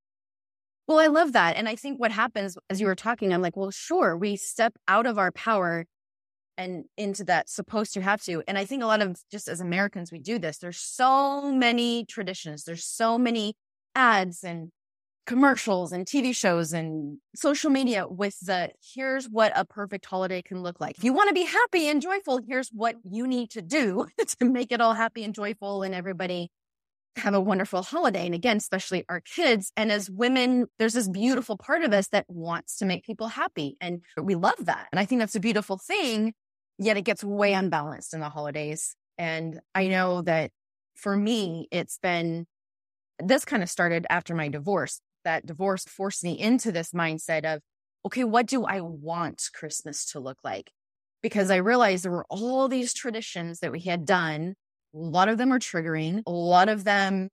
Well, 0.87 0.99
I 0.99 1.07
love 1.07 1.33
that. 1.33 1.55
And 1.55 1.67
I 1.67 1.75
think 1.75 1.99
what 1.99 2.11
happens 2.11 2.57
as 2.69 2.79
you 2.79 2.87
were 2.87 2.95
talking, 2.95 3.33
I'm 3.33 3.41
like, 3.41 3.57
well, 3.57 3.71
sure, 3.71 4.15
we 4.15 4.35
step 4.35 4.73
out 4.87 5.07
of 5.07 5.17
our 5.17 5.31
power 5.31 5.85
and 6.57 6.85
into 6.95 7.23
that 7.25 7.49
supposed 7.49 7.93
to 7.95 8.01
have 8.01 8.21
to. 8.23 8.43
And 8.47 8.57
I 8.57 8.65
think 8.65 8.83
a 8.83 8.85
lot 8.85 9.01
of 9.01 9.17
just 9.31 9.47
as 9.47 9.59
Americans, 9.59 10.11
we 10.11 10.19
do 10.19 10.39
this. 10.39 10.59
There's 10.59 10.79
so 10.79 11.51
many 11.51 12.05
traditions, 12.05 12.63
there's 12.63 12.85
so 12.85 13.17
many 13.17 13.55
ads 13.95 14.43
and 14.43 14.69
commercials 15.25 15.91
and 15.91 16.05
TV 16.05 16.35
shows 16.35 16.71
and 16.71 17.17
social 17.35 17.69
media 17.69 18.07
with 18.07 18.39
the 18.41 18.69
here's 18.93 19.25
what 19.25 19.51
a 19.55 19.65
perfect 19.65 20.05
holiday 20.05 20.41
can 20.41 20.61
look 20.61 20.79
like. 20.79 20.97
If 20.97 21.03
you 21.03 21.13
want 21.13 21.29
to 21.29 21.33
be 21.33 21.45
happy 21.45 21.87
and 21.89 22.01
joyful, 22.01 22.41
here's 22.47 22.69
what 22.69 22.95
you 23.03 23.25
need 23.25 23.49
to 23.51 23.61
do 23.61 24.07
to 24.39 24.45
make 24.45 24.71
it 24.71 24.81
all 24.81 24.93
happy 24.93 25.23
and 25.23 25.33
joyful 25.33 25.83
and 25.83 25.95
everybody 25.95 26.51
have 27.17 27.33
a 27.33 27.41
wonderful 27.41 27.81
holiday. 27.81 28.25
And 28.25 28.35
again, 28.35 28.57
especially 28.57 29.05
our 29.07 29.21
kids. 29.21 29.71
And 29.77 29.91
as 29.91 30.09
women, 30.09 30.67
there's 30.77 30.93
this 30.93 31.07
beautiful 31.07 31.57
part 31.57 31.83
of 31.83 31.93
us 31.93 32.09
that 32.09 32.25
wants 32.27 32.77
to 32.77 32.85
make 32.85 33.05
people 33.05 33.29
happy. 33.29 33.77
And 33.79 34.01
we 34.21 34.35
love 34.35 34.65
that. 34.65 34.87
And 34.91 34.99
I 34.99 35.05
think 35.05 35.19
that's 35.19 35.35
a 35.35 35.39
beautiful 35.39 35.77
thing. 35.77 36.33
Yet 36.77 36.97
it 36.97 37.03
gets 37.03 37.23
way 37.23 37.53
unbalanced 37.53 38.13
in 38.13 38.19
the 38.19 38.29
holidays. 38.29 38.95
And 39.17 39.61
I 39.73 39.87
know 39.87 40.23
that 40.23 40.51
for 40.95 41.15
me, 41.15 41.69
it's 41.71 41.97
been 41.99 42.47
this 43.23 43.45
kind 43.45 43.63
of 43.63 43.69
started 43.69 44.05
after 44.09 44.35
my 44.35 44.49
divorce 44.49 44.99
that 45.25 45.45
divorce 45.45 45.83
forced 45.83 46.23
me 46.23 46.39
into 46.39 46.71
this 46.71 46.91
mindset 46.91 47.43
of, 47.43 47.61
okay, 48.05 48.23
what 48.23 48.45
do 48.45 48.63
I 48.65 48.81
want 48.81 49.49
Christmas 49.53 50.05
to 50.11 50.19
look 50.19 50.37
like? 50.43 50.71
Because 51.21 51.51
I 51.51 51.57
realized 51.57 52.05
there 52.05 52.11
were 52.11 52.25
all 52.29 52.67
these 52.67 52.93
traditions 52.93 53.59
that 53.59 53.71
we 53.71 53.81
had 53.81 54.05
done. 54.05 54.55
A 54.93 54.97
lot 54.97 55.27
of 55.27 55.37
them 55.37 55.51
are 55.51 55.59
triggering. 55.59 56.21
A 56.25 56.31
lot 56.31 56.69
of 56.69 56.83
them 56.83 57.29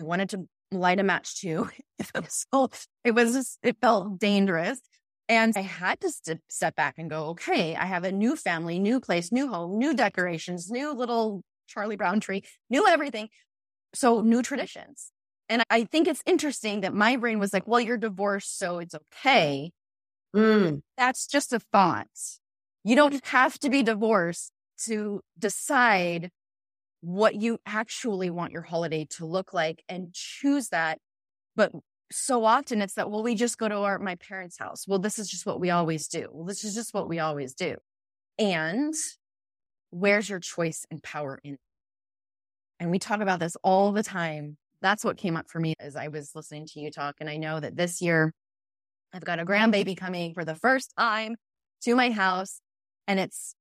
I 0.00 0.04
wanted 0.04 0.28
to 0.30 0.48
light 0.70 0.98
a 0.98 1.02
match 1.02 1.40
to. 1.40 1.70
so 2.28 2.70
it 3.04 3.12
was 3.12 3.32
just, 3.32 3.58
it 3.62 3.76
felt 3.80 4.18
dangerous. 4.18 4.80
And 5.28 5.54
I 5.56 5.62
had 5.62 6.00
to 6.00 6.10
st- 6.10 6.42
step 6.50 6.76
back 6.76 6.96
and 6.98 7.08
go, 7.08 7.28
okay, 7.28 7.74
I 7.76 7.86
have 7.86 8.04
a 8.04 8.12
new 8.12 8.36
family, 8.36 8.78
new 8.78 9.00
place, 9.00 9.32
new 9.32 9.48
home, 9.48 9.78
new 9.78 9.94
decorations, 9.94 10.70
new 10.70 10.92
little 10.92 11.42
Charlie 11.66 11.96
Brown 11.96 12.20
tree, 12.20 12.44
new 12.68 12.86
everything. 12.86 13.28
So 13.94 14.20
new 14.20 14.42
traditions. 14.42 15.10
And 15.48 15.62
I 15.70 15.84
think 15.84 16.08
it's 16.08 16.22
interesting 16.26 16.80
that 16.80 16.94
my 16.94 17.16
brain 17.16 17.38
was 17.38 17.52
like, 17.52 17.66
well, 17.66 17.80
you're 17.80 17.98
divorced, 17.98 18.58
so 18.58 18.78
it's 18.78 18.94
okay. 18.94 19.72
Mm. 20.34 20.80
That's 20.96 21.26
just 21.26 21.52
a 21.52 21.60
thought. 21.60 22.08
You 22.82 22.96
don't 22.96 23.24
have 23.26 23.58
to 23.60 23.70
be 23.70 23.82
divorced 23.82 24.52
to 24.84 25.20
decide 25.38 26.30
what 27.00 27.34
you 27.34 27.58
actually 27.66 28.30
want 28.30 28.52
your 28.52 28.62
holiday 28.62 29.06
to 29.10 29.26
look 29.26 29.52
like 29.52 29.82
and 29.88 30.12
choose 30.12 30.68
that. 30.70 30.98
But 31.54 31.72
so 32.10 32.44
often 32.44 32.80
it's 32.80 32.94
that, 32.94 33.10
well, 33.10 33.22
we 33.22 33.34
just 33.34 33.58
go 33.58 33.68
to 33.68 33.76
our, 33.76 33.98
my 33.98 34.14
parents' 34.16 34.58
house. 34.58 34.88
Well, 34.88 34.98
this 34.98 35.18
is 35.18 35.28
just 35.28 35.46
what 35.46 35.60
we 35.60 35.70
always 35.70 36.08
do. 36.08 36.28
Well, 36.32 36.46
this 36.46 36.64
is 36.64 36.74
just 36.74 36.94
what 36.94 37.08
we 37.08 37.18
always 37.18 37.54
do. 37.54 37.76
And 38.38 38.94
where's 39.90 40.28
your 40.28 40.40
choice 40.40 40.86
and 40.90 41.02
power 41.02 41.40
in? 41.44 41.58
And 42.80 42.90
we 42.90 42.98
talk 42.98 43.20
about 43.20 43.38
this 43.38 43.56
all 43.62 43.92
the 43.92 44.02
time 44.02 44.56
that's 44.84 45.02
what 45.02 45.16
came 45.16 45.34
up 45.34 45.48
for 45.48 45.58
me 45.60 45.72
as 45.80 45.96
I 45.96 46.08
was 46.08 46.32
listening 46.34 46.66
to 46.66 46.80
you 46.80 46.90
talk. 46.90 47.16
And 47.18 47.30
I 47.30 47.38
know 47.38 47.58
that 47.58 47.74
this 47.74 48.02
year 48.02 48.34
I've 49.14 49.24
got 49.24 49.40
a 49.40 49.44
grandbaby 49.46 49.96
coming 49.96 50.34
for 50.34 50.44
the 50.44 50.54
first 50.54 50.92
time 50.98 51.36
to 51.84 51.94
my 51.96 52.10
house. 52.10 52.60
And 53.08 53.18
it's 53.18 53.54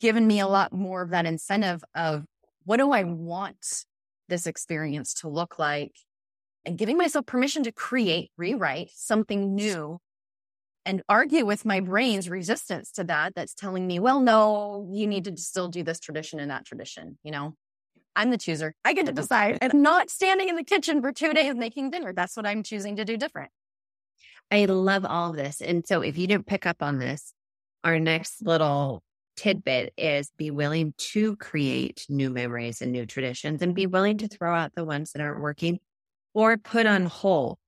given 0.00 0.26
me 0.26 0.38
a 0.38 0.46
lot 0.46 0.74
more 0.74 1.00
of 1.00 1.10
that 1.10 1.24
incentive 1.24 1.82
of 1.94 2.24
what 2.64 2.76
do 2.76 2.92
I 2.92 3.04
want 3.04 3.84
this 4.28 4.46
experience 4.46 5.14
to 5.14 5.28
look 5.28 5.58
like? 5.58 5.92
And 6.66 6.76
giving 6.76 6.98
myself 6.98 7.24
permission 7.24 7.62
to 7.62 7.72
create, 7.72 8.30
rewrite 8.36 8.90
something 8.92 9.54
new 9.54 9.98
and 10.84 11.02
argue 11.08 11.46
with 11.46 11.64
my 11.64 11.80
brain's 11.80 12.28
resistance 12.28 12.90
to 12.92 13.04
that. 13.04 13.34
That's 13.34 13.54
telling 13.54 13.86
me, 13.86 13.98
well, 13.98 14.20
no, 14.20 14.86
you 14.92 15.06
need 15.06 15.24
to 15.24 15.36
still 15.38 15.68
do 15.68 15.82
this 15.82 16.00
tradition 16.00 16.38
and 16.38 16.50
that 16.50 16.66
tradition, 16.66 17.18
you 17.22 17.30
know? 17.30 17.54
I'm 18.16 18.30
the 18.30 18.38
chooser. 18.38 18.74
I 18.84 18.92
get 18.92 19.06
to 19.06 19.12
mm-hmm. 19.12 19.20
decide. 19.20 19.58
And 19.60 19.72
I'm 19.72 19.82
not 19.82 20.10
standing 20.10 20.48
in 20.48 20.56
the 20.56 20.64
kitchen 20.64 21.00
for 21.00 21.12
two 21.12 21.32
days 21.32 21.54
making 21.54 21.90
dinner. 21.90 22.12
That's 22.12 22.36
what 22.36 22.46
I'm 22.46 22.62
choosing 22.62 22.96
to 22.96 23.04
do 23.04 23.16
different. 23.16 23.50
I 24.50 24.64
love 24.64 25.04
all 25.04 25.30
of 25.30 25.36
this. 25.36 25.60
And 25.60 25.86
so 25.86 26.00
if 26.00 26.18
you 26.18 26.26
didn't 26.26 26.46
pick 26.46 26.66
up 26.66 26.82
on 26.82 26.98
this, 26.98 27.32
our 27.84 28.00
next 28.00 28.42
little 28.42 29.02
tidbit 29.36 29.92
is 29.96 30.30
be 30.36 30.50
willing 30.50 30.94
to 30.96 31.36
create 31.36 32.06
new 32.08 32.30
memories 32.30 32.80
and 32.80 32.90
new 32.90 33.06
traditions 33.06 33.60
and 33.60 33.74
be 33.74 33.86
willing 33.86 34.18
to 34.18 34.28
throw 34.28 34.54
out 34.54 34.74
the 34.74 34.84
ones 34.84 35.12
that 35.12 35.20
aren't 35.20 35.42
working 35.42 35.78
or 36.32 36.56
put 36.56 36.86
on 36.86 37.06
hold 37.06 37.58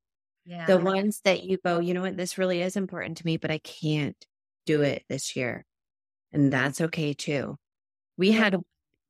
yeah. 0.49 0.65
the 0.65 0.79
ones 0.79 1.21
that 1.25 1.45
you 1.45 1.59
go, 1.63 1.79
you 1.79 1.93
know 1.93 2.01
what, 2.01 2.17
this 2.17 2.39
really 2.39 2.63
is 2.63 2.75
important 2.75 3.19
to 3.19 3.27
me, 3.27 3.37
but 3.37 3.51
I 3.51 3.59
can't 3.59 4.17
do 4.65 4.81
it 4.81 5.05
this 5.09 5.37
year. 5.37 5.65
And 6.33 6.51
that's 6.51 6.81
okay 6.81 7.13
too. 7.13 7.59
We 8.17 8.33
had 8.33 8.57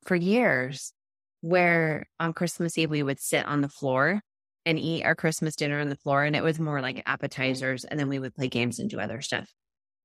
for 0.04 0.16
years 0.16 0.92
where 1.40 2.06
on 2.18 2.32
Christmas 2.32 2.76
Eve 2.78 2.90
we 2.90 3.02
would 3.02 3.20
sit 3.20 3.46
on 3.46 3.60
the 3.60 3.68
floor 3.68 4.20
and 4.66 4.78
eat 4.78 5.04
our 5.04 5.14
Christmas 5.14 5.56
dinner 5.56 5.80
on 5.80 5.88
the 5.88 5.96
floor. 5.96 6.24
And 6.24 6.36
it 6.36 6.42
was 6.42 6.58
more 6.60 6.80
like 6.80 6.96
mm-hmm. 6.96 7.12
appetizers. 7.12 7.84
And 7.84 7.98
then 7.98 8.08
we 8.08 8.18
would 8.18 8.34
play 8.34 8.48
games 8.48 8.78
and 8.78 8.90
do 8.90 9.00
other 9.00 9.20
stuff. 9.20 9.50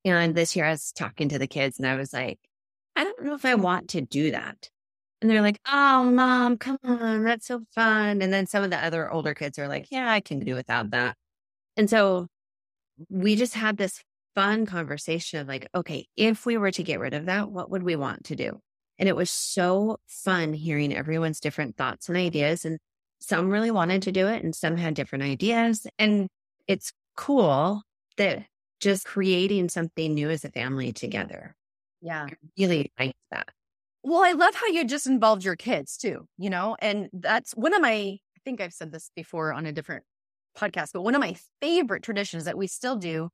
And 0.05 0.35
this 0.35 0.55
year 0.55 0.65
I 0.65 0.71
was 0.71 0.91
talking 0.91 1.29
to 1.29 1.39
the 1.39 1.47
kids 1.47 1.79
and 1.79 1.87
I 1.87 1.95
was 1.95 2.13
like, 2.13 2.39
I 2.95 3.03
don't 3.03 3.23
know 3.23 3.33
if 3.35 3.45
I 3.45 3.55
want 3.55 3.89
to 3.89 4.01
do 4.01 4.31
that. 4.31 4.69
And 5.21 5.29
they're 5.29 5.41
like, 5.41 5.59
oh, 5.71 6.03
mom, 6.03 6.57
come 6.57 6.77
on, 6.83 7.23
that's 7.23 7.47
so 7.47 7.63
fun. 7.73 8.21
And 8.21 8.31
then 8.33 8.45
some 8.45 8.63
of 8.63 8.69
the 8.69 8.83
other 8.83 9.09
older 9.09 9.33
kids 9.33 9.57
are 9.57 9.69
like, 9.69 9.87
yeah, 9.89 10.11
I 10.11 10.19
can 10.19 10.39
do 10.39 10.53
without 10.53 10.91
that. 10.91 11.15
And 11.77 11.89
so 11.89 12.27
we 13.09 13.35
just 13.35 13.53
had 13.53 13.77
this 13.77 14.03
fun 14.35 14.65
conversation 14.65 15.39
of 15.39 15.47
like, 15.47 15.67
okay, 15.73 16.07
if 16.17 16.45
we 16.45 16.57
were 16.57 16.71
to 16.71 16.83
get 16.83 16.99
rid 16.99 17.13
of 17.13 17.25
that, 17.27 17.49
what 17.49 17.69
would 17.69 17.83
we 17.83 17.95
want 17.95 18.25
to 18.25 18.35
do? 18.35 18.59
And 18.99 19.09
it 19.09 19.15
was 19.15 19.29
so 19.29 19.97
fun 20.07 20.53
hearing 20.53 20.95
everyone's 20.95 21.39
different 21.39 21.77
thoughts 21.77 22.09
and 22.09 22.17
ideas. 22.17 22.65
And 22.65 22.79
some 23.19 23.49
really 23.49 23.71
wanted 23.71 24.01
to 24.03 24.11
do 24.11 24.27
it 24.27 24.43
and 24.43 24.53
some 24.53 24.77
had 24.77 24.93
different 24.93 25.23
ideas. 25.23 25.87
And 25.97 26.27
it's 26.67 26.91
cool 27.15 27.81
that 28.17 28.45
just 28.79 29.05
creating 29.05 29.69
something 29.69 30.13
new 30.13 30.29
as 30.29 30.43
a 30.43 30.51
family 30.51 30.91
together. 30.91 31.55
Yeah. 32.01 32.27
I 32.29 32.33
really 32.57 32.91
like 32.99 33.15
that. 33.31 33.47
Well, 34.03 34.21
I 34.21 34.33
love 34.33 34.53
how 34.55 34.67
you 34.67 34.85
just 34.85 35.07
involved 35.07 35.45
your 35.45 35.55
kids 35.55 35.95
too, 35.95 36.27
you 36.37 36.49
know, 36.49 36.75
and 36.79 37.07
that's 37.13 37.53
one 37.53 37.73
of 37.73 37.81
my, 37.81 37.91
I 37.93 38.39
think 38.43 38.59
I've 38.59 38.73
said 38.73 38.91
this 38.91 39.09
before 39.15 39.53
on 39.53 39.65
a 39.65 39.71
different 39.71 40.03
podcast, 40.57 40.89
but 40.93 41.03
one 41.03 41.15
of 41.15 41.21
my 41.21 41.37
favorite 41.61 42.03
traditions 42.03 42.43
that 42.43 42.57
we 42.57 42.67
still 42.67 42.97
do 42.97 43.29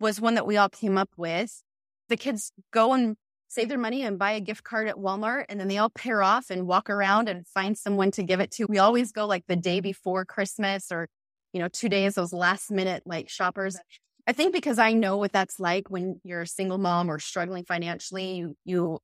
was 0.00 0.18
one 0.18 0.34
that 0.34 0.46
we 0.46 0.56
all 0.56 0.70
came 0.70 0.96
up 0.96 1.10
with. 1.18 1.62
The 2.08 2.16
kids 2.16 2.50
go 2.72 2.94
and 2.94 3.16
save 3.50 3.68
their 3.68 3.78
money 3.78 4.02
and 4.02 4.16
buy 4.16 4.30
a 4.30 4.40
gift 4.40 4.62
card 4.62 4.86
at 4.86 4.94
Walmart, 4.94 5.46
and 5.48 5.58
then 5.58 5.66
they 5.66 5.76
all 5.76 5.90
pair 5.90 6.22
off 6.22 6.50
and 6.50 6.68
walk 6.68 6.88
around 6.88 7.28
and 7.28 7.46
find 7.48 7.76
someone 7.76 8.12
to 8.12 8.22
give 8.22 8.38
it 8.38 8.52
to. 8.52 8.66
We 8.68 8.78
always 8.78 9.10
go 9.10 9.26
like 9.26 9.44
the 9.48 9.56
day 9.56 9.80
before 9.80 10.24
Christmas 10.24 10.92
or, 10.92 11.08
you 11.52 11.60
know, 11.60 11.66
two 11.66 11.88
days, 11.88 12.14
those 12.14 12.32
last 12.32 12.70
minute 12.70 13.02
like 13.06 13.28
shoppers. 13.28 13.76
I 14.24 14.32
think 14.32 14.52
because 14.52 14.78
I 14.78 14.92
know 14.92 15.16
what 15.16 15.32
that's 15.32 15.58
like 15.58 15.90
when 15.90 16.20
you're 16.22 16.42
a 16.42 16.46
single 16.46 16.78
mom 16.78 17.10
or 17.10 17.18
struggling 17.18 17.64
financially, 17.64 18.36
you, 18.36 18.56
you 18.64 18.98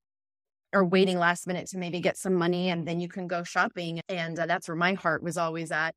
are 0.72 0.84
waiting 0.84 1.18
last 1.18 1.48
minute 1.48 1.66
to 1.70 1.78
maybe 1.78 1.98
get 1.98 2.16
some 2.16 2.34
money 2.34 2.70
and 2.70 2.86
then 2.86 3.00
you 3.00 3.08
can 3.08 3.26
go 3.26 3.42
shopping. 3.42 4.00
And 4.08 4.38
uh, 4.38 4.46
that's 4.46 4.68
where 4.68 4.76
my 4.76 4.92
heart 4.92 5.24
was 5.24 5.36
always 5.36 5.72
at. 5.72 5.92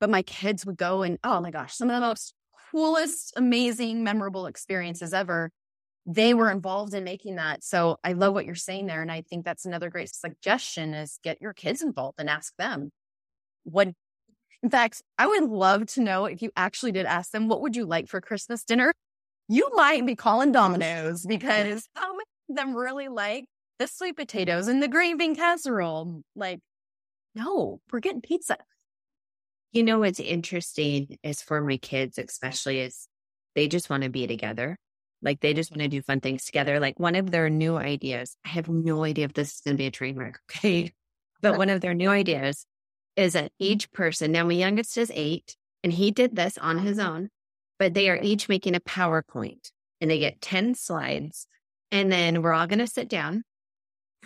But 0.00 0.08
my 0.08 0.22
kids 0.22 0.64
would 0.64 0.78
go 0.78 1.02
and, 1.02 1.18
oh 1.22 1.42
my 1.42 1.50
gosh, 1.50 1.74
some 1.74 1.90
of 1.90 1.96
the 1.96 2.00
most 2.00 2.32
coolest, 2.70 3.34
amazing, 3.36 4.02
memorable 4.02 4.46
experiences 4.46 5.12
ever. 5.12 5.50
They 6.12 6.34
were 6.34 6.50
involved 6.50 6.92
in 6.92 7.04
making 7.04 7.36
that. 7.36 7.62
So 7.62 7.98
I 8.02 8.14
love 8.14 8.34
what 8.34 8.44
you're 8.44 8.56
saying 8.56 8.86
there. 8.86 9.00
And 9.00 9.12
I 9.12 9.22
think 9.22 9.44
that's 9.44 9.64
another 9.64 9.90
great 9.90 10.12
suggestion 10.12 10.92
is 10.92 11.20
get 11.22 11.40
your 11.40 11.52
kids 11.52 11.82
involved 11.82 12.18
and 12.18 12.28
ask 12.28 12.52
them 12.56 12.90
what 13.62 13.88
in 14.62 14.68
fact, 14.68 15.02
I 15.16 15.26
would 15.26 15.44
love 15.44 15.86
to 15.92 16.02
know 16.02 16.26
if 16.26 16.42
you 16.42 16.50
actually 16.54 16.92
did 16.92 17.06
ask 17.06 17.30
them, 17.30 17.48
what 17.48 17.62
would 17.62 17.76
you 17.76 17.86
like 17.86 18.08
for 18.08 18.20
Christmas 18.20 18.62
dinner? 18.62 18.92
You 19.48 19.70
might 19.74 20.04
be 20.04 20.14
calling 20.14 20.52
Domino's 20.52 21.24
because 21.24 21.88
how 21.94 22.12
many 22.12 22.24
of 22.50 22.56
them 22.56 22.76
really 22.76 23.08
like 23.08 23.46
the 23.78 23.86
sweet 23.86 24.16
potatoes 24.16 24.68
and 24.68 24.82
the 24.82 24.88
green 24.88 25.16
bean 25.16 25.34
casserole. 25.34 26.22
Like, 26.36 26.60
no, 27.34 27.80
we're 27.90 28.00
getting 28.00 28.20
pizza. 28.20 28.58
You 29.72 29.82
know 29.82 30.00
what's 30.00 30.20
interesting 30.20 31.16
is 31.22 31.40
for 31.40 31.60
my 31.62 31.78
kids, 31.78 32.18
especially 32.18 32.80
is 32.80 33.08
they 33.54 33.66
just 33.66 33.88
want 33.88 34.02
to 34.02 34.10
be 34.10 34.26
together. 34.26 34.76
Like 35.22 35.40
they 35.40 35.54
just 35.54 35.70
want 35.70 35.80
to 35.80 35.84
mm-hmm. 35.86 35.98
do 35.98 36.02
fun 36.02 36.20
things 36.20 36.44
together. 36.44 36.80
Like 36.80 36.98
one 36.98 37.14
of 37.14 37.30
their 37.30 37.50
new 37.50 37.76
ideas, 37.76 38.36
I 38.44 38.48
have 38.50 38.68
no 38.68 39.04
idea 39.04 39.26
if 39.26 39.34
this 39.34 39.54
is 39.54 39.60
going 39.60 39.76
to 39.76 39.78
be 39.78 39.86
a 39.86 39.90
trademark. 39.90 40.40
Okay. 40.50 40.92
But 41.42 41.58
one 41.58 41.70
of 41.70 41.80
their 41.80 41.94
new 41.94 42.10
ideas 42.10 42.66
is 43.16 43.34
that 43.34 43.46
mm-hmm. 43.46 43.64
each 43.64 43.92
person, 43.92 44.32
now 44.32 44.44
my 44.44 44.54
youngest 44.54 44.96
is 44.96 45.10
eight 45.14 45.56
and 45.82 45.92
he 45.92 46.10
did 46.10 46.36
this 46.36 46.58
on 46.58 46.78
his 46.78 46.98
uh-huh. 46.98 47.10
own, 47.10 47.28
but 47.78 47.94
they 47.94 48.08
are 48.08 48.18
each 48.20 48.48
making 48.48 48.74
a 48.74 48.80
PowerPoint 48.80 49.70
and 50.00 50.10
they 50.10 50.18
get 50.18 50.40
10 50.40 50.74
slides. 50.74 51.46
And 51.92 52.10
then 52.10 52.42
we're 52.42 52.52
all 52.52 52.66
going 52.66 52.78
to 52.78 52.86
sit 52.86 53.08
down 53.08 53.42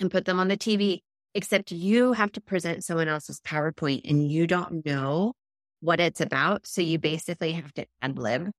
and 0.00 0.10
put 0.10 0.24
them 0.24 0.38
on 0.38 0.48
the 0.48 0.56
TV, 0.56 1.00
except 1.34 1.72
you 1.72 2.12
have 2.12 2.32
to 2.32 2.40
present 2.40 2.84
someone 2.84 3.08
else's 3.08 3.40
PowerPoint 3.40 4.08
and 4.08 4.30
you 4.30 4.46
don't 4.46 4.84
know 4.84 5.34
what 5.80 6.00
it's 6.00 6.20
about. 6.20 6.66
So 6.66 6.82
you 6.82 6.98
basically 6.98 7.52
have 7.52 7.72
to 7.74 7.86
ad 8.02 8.18
lib 8.18 8.50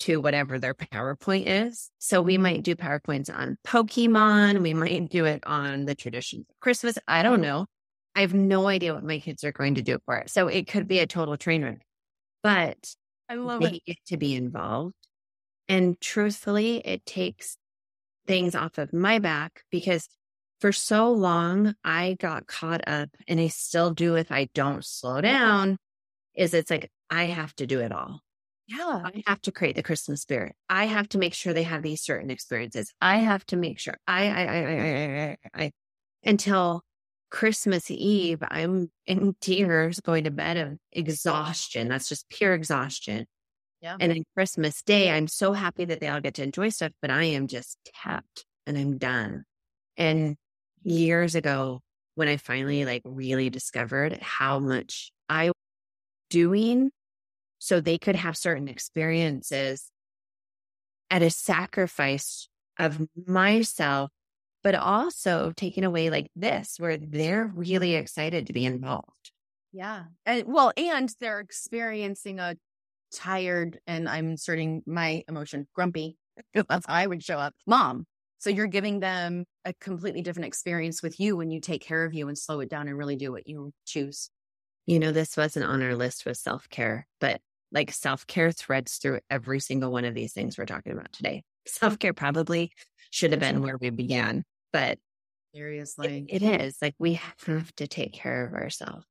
to 0.00 0.20
whatever 0.20 0.58
their 0.58 0.74
PowerPoint 0.74 1.44
is. 1.46 1.90
So 1.98 2.22
we 2.22 2.34
mm-hmm. 2.34 2.42
might 2.42 2.62
do 2.62 2.76
PowerPoints 2.76 3.34
on 3.34 3.56
Pokemon. 3.66 4.62
We 4.62 4.74
might 4.74 5.10
do 5.10 5.24
it 5.24 5.42
on 5.46 5.86
the 5.86 5.94
traditions 5.94 6.46
of 6.50 6.60
Christmas. 6.60 6.98
I 7.06 7.22
don't 7.22 7.34
mm-hmm. 7.34 7.42
know. 7.42 7.66
I 8.14 8.20
have 8.20 8.34
no 8.34 8.66
idea 8.66 8.94
what 8.94 9.04
my 9.04 9.18
kids 9.18 9.44
are 9.44 9.52
going 9.52 9.74
to 9.74 9.82
do 9.82 9.98
for 10.06 10.16
it. 10.16 10.30
So 10.30 10.48
it 10.48 10.66
could 10.68 10.88
be 10.88 11.00
a 11.00 11.06
total 11.06 11.36
train 11.36 11.62
wreck, 11.62 11.82
but 12.42 12.94
I 13.28 13.34
love 13.34 13.60
they 13.60 13.74
it. 13.74 13.82
get 13.86 13.96
to 14.06 14.16
be 14.16 14.34
involved. 14.34 14.94
And 15.68 16.00
truthfully, 16.00 16.78
it 16.78 17.04
takes 17.04 17.58
things 18.26 18.54
off 18.54 18.78
of 18.78 18.92
my 18.92 19.18
back 19.18 19.62
because 19.70 20.08
for 20.60 20.72
so 20.72 21.12
long 21.12 21.74
I 21.84 22.16
got 22.18 22.46
caught 22.46 22.86
up 22.88 23.10
and 23.28 23.38
I 23.38 23.48
still 23.48 23.92
do 23.92 24.16
if 24.16 24.32
I 24.32 24.48
don't 24.54 24.84
slow 24.84 25.14
mm-hmm. 25.14 25.22
down 25.22 25.78
is 26.34 26.54
it's 26.54 26.70
like 26.70 26.90
I 27.10 27.24
have 27.24 27.54
to 27.56 27.66
do 27.66 27.80
it 27.80 27.92
all. 27.92 28.20
Yeah. 28.68 29.02
I 29.04 29.22
have 29.26 29.40
to 29.42 29.52
create 29.52 29.76
the 29.76 29.82
Christmas 29.82 30.22
spirit. 30.22 30.54
I 30.68 30.86
have 30.86 31.08
to 31.10 31.18
make 31.18 31.34
sure 31.34 31.52
they 31.52 31.62
have 31.62 31.82
these 31.82 32.02
certain 32.02 32.30
experiences. 32.30 32.92
I 33.00 33.18
have 33.18 33.46
to 33.46 33.56
make 33.56 33.78
sure 33.78 33.96
I 34.06 34.26
I 34.26 34.44
I 34.44 34.58
I 34.58 35.36
I, 35.54 35.64
I, 35.64 35.72
until 36.24 36.82
Christmas 37.30 37.90
Eve, 37.90 38.42
I'm 38.42 38.90
in 39.06 39.36
tears 39.40 40.00
going 40.00 40.24
to 40.24 40.30
bed 40.30 40.56
of 40.56 40.78
exhaustion. 40.92 41.88
That's 41.88 42.08
just 42.08 42.28
pure 42.28 42.54
exhaustion. 42.54 43.26
Yeah. 43.80 43.96
And 44.00 44.10
then 44.10 44.24
Christmas 44.34 44.82
Day, 44.82 45.10
I'm 45.10 45.28
so 45.28 45.52
happy 45.52 45.84
that 45.84 46.00
they 46.00 46.08
all 46.08 46.20
get 46.20 46.34
to 46.34 46.42
enjoy 46.42 46.70
stuff, 46.70 46.92
but 47.00 47.10
I 47.10 47.24
am 47.24 47.46
just 47.46 47.78
tapped 48.02 48.44
and 48.66 48.76
I'm 48.76 48.98
done. 48.98 49.44
And 49.96 50.36
years 50.82 51.34
ago, 51.34 51.82
when 52.14 52.26
I 52.28 52.36
finally 52.38 52.84
like 52.84 53.02
really 53.04 53.50
discovered 53.50 54.18
how 54.22 54.58
much 54.58 55.12
I 55.28 55.48
was 55.48 55.54
doing 56.30 56.90
so 57.58 57.80
they 57.80 57.98
could 57.98 58.16
have 58.16 58.36
certain 58.36 58.68
experiences 58.68 59.90
at 61.10 61.22
a 61.22 61.30
sacrifice 61.30 62.48
of 62.78 63.06
myself, 63.26 64.10
but 64.62 64.74
also 64.74 65.52
taking 65.56 65.84
away 65.84 66.10
like 66.10 66.30
this, 66.36 66.76
where 66.78 66.96
they're 66.96 67.50
really 67.54 67.94
excited 67.94 68.46
to 68.46 68.52
be 68.52 68.64
involved. 68.64 69.32
Yeah. 69.72 70.04
And 70.24 70.44
well, 70.46 70.72
and 70.76 71.12
they're 71.20 71.40
experiencing 71.40 72.40
a 72.40 72.56
tired, 73.12 73.78
and 73.86 74.08
I'm 74.08 74.30
inserting 74.30 74.82
my 74.86 75.22
emotion, 75.28 75.68
grumpy, 75.74 76.16
that's 76.54 76.86
how 76.86 76.94
I 76.94 77.06
would 77.06 77.22
show 77.22 77.38
up, 77.38 77.54
mom. 77.66 78.06
So 78.38 78.50
you're 78.50 78.66
giving 78.66 79.00
them 79.00 79.44
a 79.64 79.72
completely 79.80 80.22
different 80.22 80.46
experience 80.46 81.02
with 81.02 81.18
you 81.18 81.36
when 81.36 81.50
you 81.50 81.60
take 81.60 81.82
care 81.82 82.04
of 82.04 82.14
you 82.14 82.28
and 82.28 82.36
slow 82.36 82.60
it 82.60 82.68
down 82.68 82.86
and 82.86 82.96
really 82.96 83.16
do 83.16 83.32
what 83.32 83.46
you 83.46 83.72
choose. 83.86 84.30
You 84.84 84.98
know, 85.00 85.10
this 85.10 85.36
wasn't 85.36 85.66
on 85.66 85.82
our 85.82 85.96
list 85.96 86.26
with 86.26 86.36
self 86.36 86.68
care, 86.68 87.06
but 87.20 87.40
like 87.72 87.92
self 87.92 88.26
care 88.26 88.52
threads 88.52 88.96
through 88.96 89.20
every 89.30 89.60
single 89.60 89.90
one 89.90 90.04
of 90.04 90.14
these 90.14 90.32
things 90.32 90.56
we're 90.56 90.66
talking 90.66 90.92
about 90.92 91.12
today. 91.12 91.42
Self 91.66 91.98
care 91.98 92.12
probably 92.12 92.72
should 93.10 93.32
have 93.32 93.40
been 93.40 93.62
where 93.62 93.76
we 93.76 93.90
began, 93.90 94.44
but 94.72 94.98
Seriously. 95.54 96.26
it, 96.28 96.42
it 96.42 96.62
is 96.62 96.76
like 96.80 96.94
we 96.98 97.14
have 97.14 97.74
to 97.76 97.86
take 97.86 98.12
care 98.12 98.46
of 98.46 98.54
ourselves. 98.54 99.04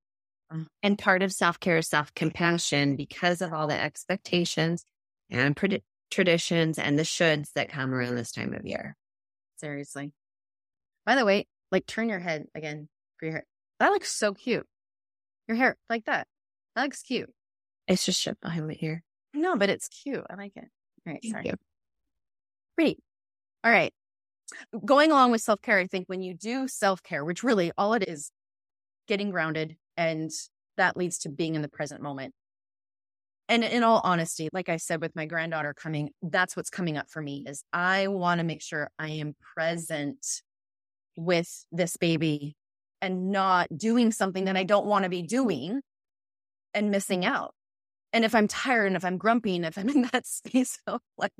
Mm. 0.52 0.68
And 0.84 0.98
part 0.98 1.24
of 1.24 1.32
self 1.32 1.60
care 1.60 1.78
is 1.78 1.88
self 1.88 2.14
compassion 2.14 2.96
because 2.96 3.42
of 3.42 3.54
all 3.54 3.68
the 3.68 3.80
expectations 3.80 4.86
and 5.30 5.56
pred- 5.56 5.84
traditions 6.12 6.78
and 6.78 6.98
the 6.98 7.04
shoulds 7.04 7.52
that 7.56 7.70
come 7.70 7.94
around 7.94 8.16
this 8.16 8.32
time 8.32 8.54
of 8.54 8.66
year. 8.66 8.96
Seriously. 9.58 10.12
By 11.06 11.16
the 11.16 11.26
way, 11.26 11.48
like 11.72 11.86
turn 11.86 12.10
your 12.10 12.20
head 12.20 12.46
again 12.56 12.88
for 13.18 13.26
your 13.26 13.34
hair. 13.34 13.46
That 13.80 13.90
looks 13.90 14.12
so 14.12 14.34
cute. 14.34 14.66
Your 15.48 15.58
hair 15.58 15.78
like 15.90 16.06
that. 16.06 16.28
That 16.76 16.84
looks 16.84 17.02
cute. 17.02 17.30
It's 17.88 18.06
just 18.06 18.20
shut 18.22 18.40
behind 18.42 18.68
my 18.68 18.78
ear. 18.80 19.04
No, 19.34 19.58
but 19.58 19.70
it's 19.70 19.88
cute. 19.88 20.26
I 20.30 20.36
like 20.36 20.54
it. 20.56 20.66
All 21.06 21.14
right. 21.14 21.20
Thank 21.22 21.34
Sorry. 21.34 21.48
you. 21.48 21.54
Pretty. 22.76 23.00
All 23.64 23.72
right. 23.72 23.94
Going 24.86 25.12
along 25.12 25.32
with 25.32 25.42
self 25.42 25.62
care, 25.62 25.80
I 25.80 25.88
think 25.88 26.08
when 26.08 26.22
you 26.22 26.34
do 26.34 26.68
self 26.68 27.04
care, 27.04 27.26
which 27.26 27.44
really 27.44 27.72
all 27.78 27.94
it 27.94 28.08
is 28.08 28.32
getting 29.08 29.30
grounded 29.32 29.76
and 29.98 30.32
that 30.78 30.98
leads 30.98 31.20
to 31.20 31.30
being 31.30 31.56
in 31.56 31.62
the 31.62 31.70
present 31.70 32.02
moment. 32.02 32.34
And 33.48 33.64
in 33.64 33.84
all 33.84 34.02
honesty, 34.04 34.50
like 34.52 34.70
I 34.70 34.78
said 34.78 35.02
with 35.02 35.16
my 35.16 35.28
granddaughter 35.28 35.74
coming, 35.74 36.10
that's 36.24 36.58
what's 36.58 36.72
coming 36.72 36.98
up 36.98 37.10
for 37.10 37.22
me 37.22 37.46
is 37.48 37.64
I 37.72 38.08
want 38.08 38.40
to 38.40 38.44
make 38.44 38.62
sure 38.62 38.90
I 38.98 39.10
am 39.10 39.36
present 39.56 40.26
with 41.16 41.66
this 41.72 41.96
baby 41.98 42.56
and 43.02 43.32
not 43.32 43.68
doing 43.76 44.12
something 44.12 44.46
that 44.46 44.58
I 44.58 44.64
don't 44.64 44.88
want 44.88 45.04
to 45.04 45.10
be 45.10 45.22
doing 45.22 45.82
and 46.74 46.90
missing 46.90 47.24
out. 47.24 47.54
And 48.16 48.24
if 48.24 48.34
I'm 48.34 48.48
tired 48.48 48.88
and 48.88 48.96
if 48.96 49.04
I'm 49.04 49.18
grumpy 49.18 49.58
and 49.58 49.66
if 49.66 49.78
I'm 49.78 49.90
in 49.90 50.04
that 50.14 50.26
space 50.26 50.80
of 50.88 51.02
like, 51.18 51.34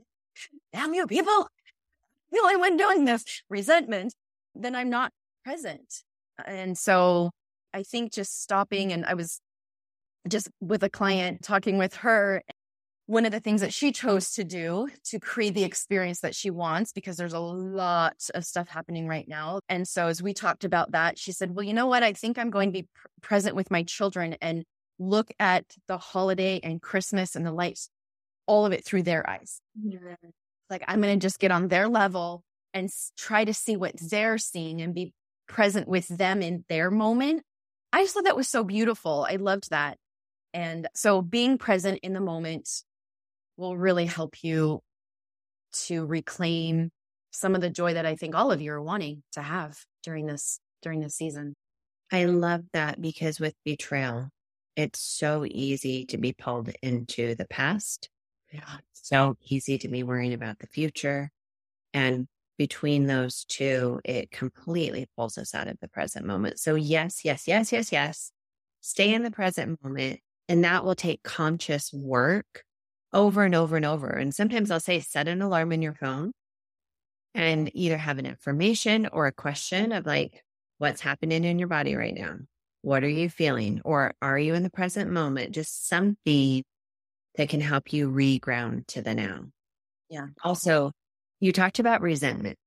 damn 0.74 0.94
you 0.94 1.08
people, 1.08 1.48
the 2.34 2.40
only 2.40 2.58
one 2.58 2.76
doing 2.76 3.06
this 3.06 3.24
resentment, 3.50 4.14
then 4.54 4.76
I'm 4.76 4.90
not 4.90 5.14
present. 5.46 6.04
And 6.46 6.78
so 6.78 7.32
I 7.74 7.84
think 7.84 8.12
just 8.12 8.44
stopping 8.44 8.92
and 8.92 9.06
I 9.06 9.14
was 9.14 9.40
just 10.28 10.50
with 10.60 10.84
a 10.84 10.90
client 10.90 11.44
talking 11.44 11.78
with 11.78 11.96
her. 11.96 12.44
One 13.06 13.26
of 13.26 13.32
the 13.32 13.40
things 13.40 13.62
that 13.62 13.74
she 13.74 13.94
chose 13.94 14.34
to 14.34 14.44
do 14.44 14.90
to 15.06 15.20
create 15.20 15.54
the 15.54 15.64
experience 15.64 16.22
that 16.22 16.36
she 16.36 16.50
wants, 16.50 16.92
because 16.92 17.16
there's 17.16 17.34
a 17.34 17.40
lot 17.40 18.16
of 18.34 18.44
stuff 18.44 18.68
happening 18.68 19.08
right 19.08 19.28
now. 19.28 19.60
And 19.70 19.88
so, 19.88 20.08
as 20.08 20.24
we 20.24 20.34
talked 20.34 20.64
about 20.64 20.94
that, 20.94 21.20
she 21.20 21.32
said, 21.32 21.56
Well, 21.56 21.64
you 21.64 21.76
know 21.76 21.86
what? 21.86 22.02
I 22.02 22.14
think 22.14 22.40
I'm 22.40 22.50
going 22.50 22.70
to 22.70 22.82
be 22.82 22.88
pr- 22.96 23.08
present 23.22 23.56
with 23.56 23.70
my 23.70 23.84
children 23.84 24.36
and 24.42 24.66
look 25.00 25.32
at 25.40 25.66
the 25.88 25.98
holiday 25.98 26.60
and 26.64 26.82
Christmas 26.82 27.36
and 27.36 27.46
the 27.46 27.52
lights, 27.52 27.90
all 28.46 28.66
of 28.66 28.72
it 28.72 28.86
through 28.86 29.04
their 29.04 29.28
eyes. 29.30 29.62
like 30.70 30.84
I'm 30.88 31.02
going 31.02 31.20
to 31.20 31.24
just 31.26 31.40
get 31.40 31.52
on 31.52 31.68
their 31.68 31.88
level 31.88 32.44
and 32.74 32.86
s- 32.86 33.12
try 33.18 33.46
to 33.46 33.54
see 33.54 33.76
what 33.76 33.94
they're 34.00 34.38
seeing 34.38 34.82
and 34.82 34.94
be 34.94 35.14
present 35.48 35.88
with 35.88 36.08
them 36.08 36.42
in 36.42 36.66
their 36.70 36.90
moment. 36.90 37.44
I 37.94 38.04
just 38.04 38.14
thought 38.14 38.26
that 38.26 38.36
was 38.36 38.50
so 38.50 38.64
beautiful. 38.64 39.26
I 39.30 39.36
loved 39.36 39.70
that. 39.70 39.98
And 40.54 40.88
so 40.96 41.22
being 41.22 41.58
present 41.58 42.00
in 42.02 42.14
the 42.14 42.20
moment 42.20 42.70
will 43.58 43.78
really 43.78 44.06
help 44.06 44.44
you 44.44 44.82
to 45.86 46.06
reclaim 46.06 46.90
some 47.32 47.56
of 47.56 47.62
the 47.62 47.70
joy 47.70 47.94
that 47.94 48.06
I 48.06 48.16
think 48.16 48.34
all 48.34 48.52
of 48.52 48.62
you 48.62 48.72
are 48.72 48.82
wanting 48.82 49.24
to 49.34 49.42
have 49.42 49.78
during 50.04 50.26
this 50.26 50.60
during 50.82 51.02
this 51.02 51.16
season. 51.16 51.54
I 52.12 52.26
love 52.26 52.62
that 52.74 53.02
because 53.02 53.40
with 53.40 53.54
betrayal, 53.66 54.30
it's 54.76 55.00
so 55.00 55.46
easy 55.48 56.06
to 56.08 56.18
be 56.18 56.34
pulled 56.34 56.70
into 56.82 57.36
the 57.36 57.48
past. 57.48 58.10
Yeah. 58.52 58.78
So 58.94 59.36
easy 59.42 59.78
to 59.80 59.88
be 59.88 60.04
worrying 60.04 60.34
about 60.34 60.60
the 60.60 60.68
future. 60.68 61.32
And 61.94 62.28
between 62.58 63.06
those 63.06 63.46
two, 63.46 64.00
it 64.06 64.32
completely 64.32 65.08
pulls 65.16 65.38
us 65.38 65.54
out 65.54 65.68
of 65.68 65.78
the 65.82 65.88
present 65.88 66.26
moment. 66.26 66.60
So, 66.60 66.76
yes, 66.76 67.26
yes, 67.26 67.48
yes, 67.48 67.72
yes, 67.72 67.92
yes. 67.92 68.32
Stay 68.82 69.14
in 69.14 69.24
the 69.24 69.32
present 69.32 69.80
moment. 69.84 70.20
And 70.48 70.64
that 70.64 70.86
will 70.86 70.96
take 70.96 71.24
conscious 71.24 71.92
work 71.94 72.64
over 73.12 73.44
and 73.44 73.56
over 73.56 73.76
and 73.76 73.86
over. 73.86 74.10
And 74.10 74.34
sometimes 74.34 74.72
I'll 74.72 74.80
say, 74.80 75.00
set 75.00 75.28
an 75.28 75.42
alarm 75.42 75.72
in 75.72 75.82
your 75.82 75.96
phone 75.96 76.34
and 77.34 77.70
either 77.74 77.98
have 77.98 78.20
an 78.20 78.26
information 78.26 79.08
or 79.12 79.28
a 79.28 79.32
question 79.32 79.92
of 79.92 80.06
like, 80.06 80.44
what's 80.78 81.02
happening 81.02 81.44
in 81.44 81.60
your 81.60 81.68
body 81.68 81.96
right 81.96 82.14
now? 82.14 82.38
What 82.86 83.04
are 83.04 83.10
you 83.10 83.32
feeling? 83.32 83.82
Or 83.84 84.14
are 84.22 84.38
you 84.38 84.54
in 84.54 84.62
the 84.62 84.70
present 84.70 85.10
moment? 85.10 85.56
Just 85.56 85.88
something 85.88 86.64
that 87.36 87.50
can 87.50 87.60
help 87.60 87.92
you 87.92 88.12
reground 88.12 88.86
to 88.90 89.02
the 89.02 89.16
now. 89.16 89.46
Yeah. 90.08 90.28
Also, 90.44 90.92
you 91.40 91.52
talked 91.52 91.80
about 91.80 92.02
resentment. 92.02 92.60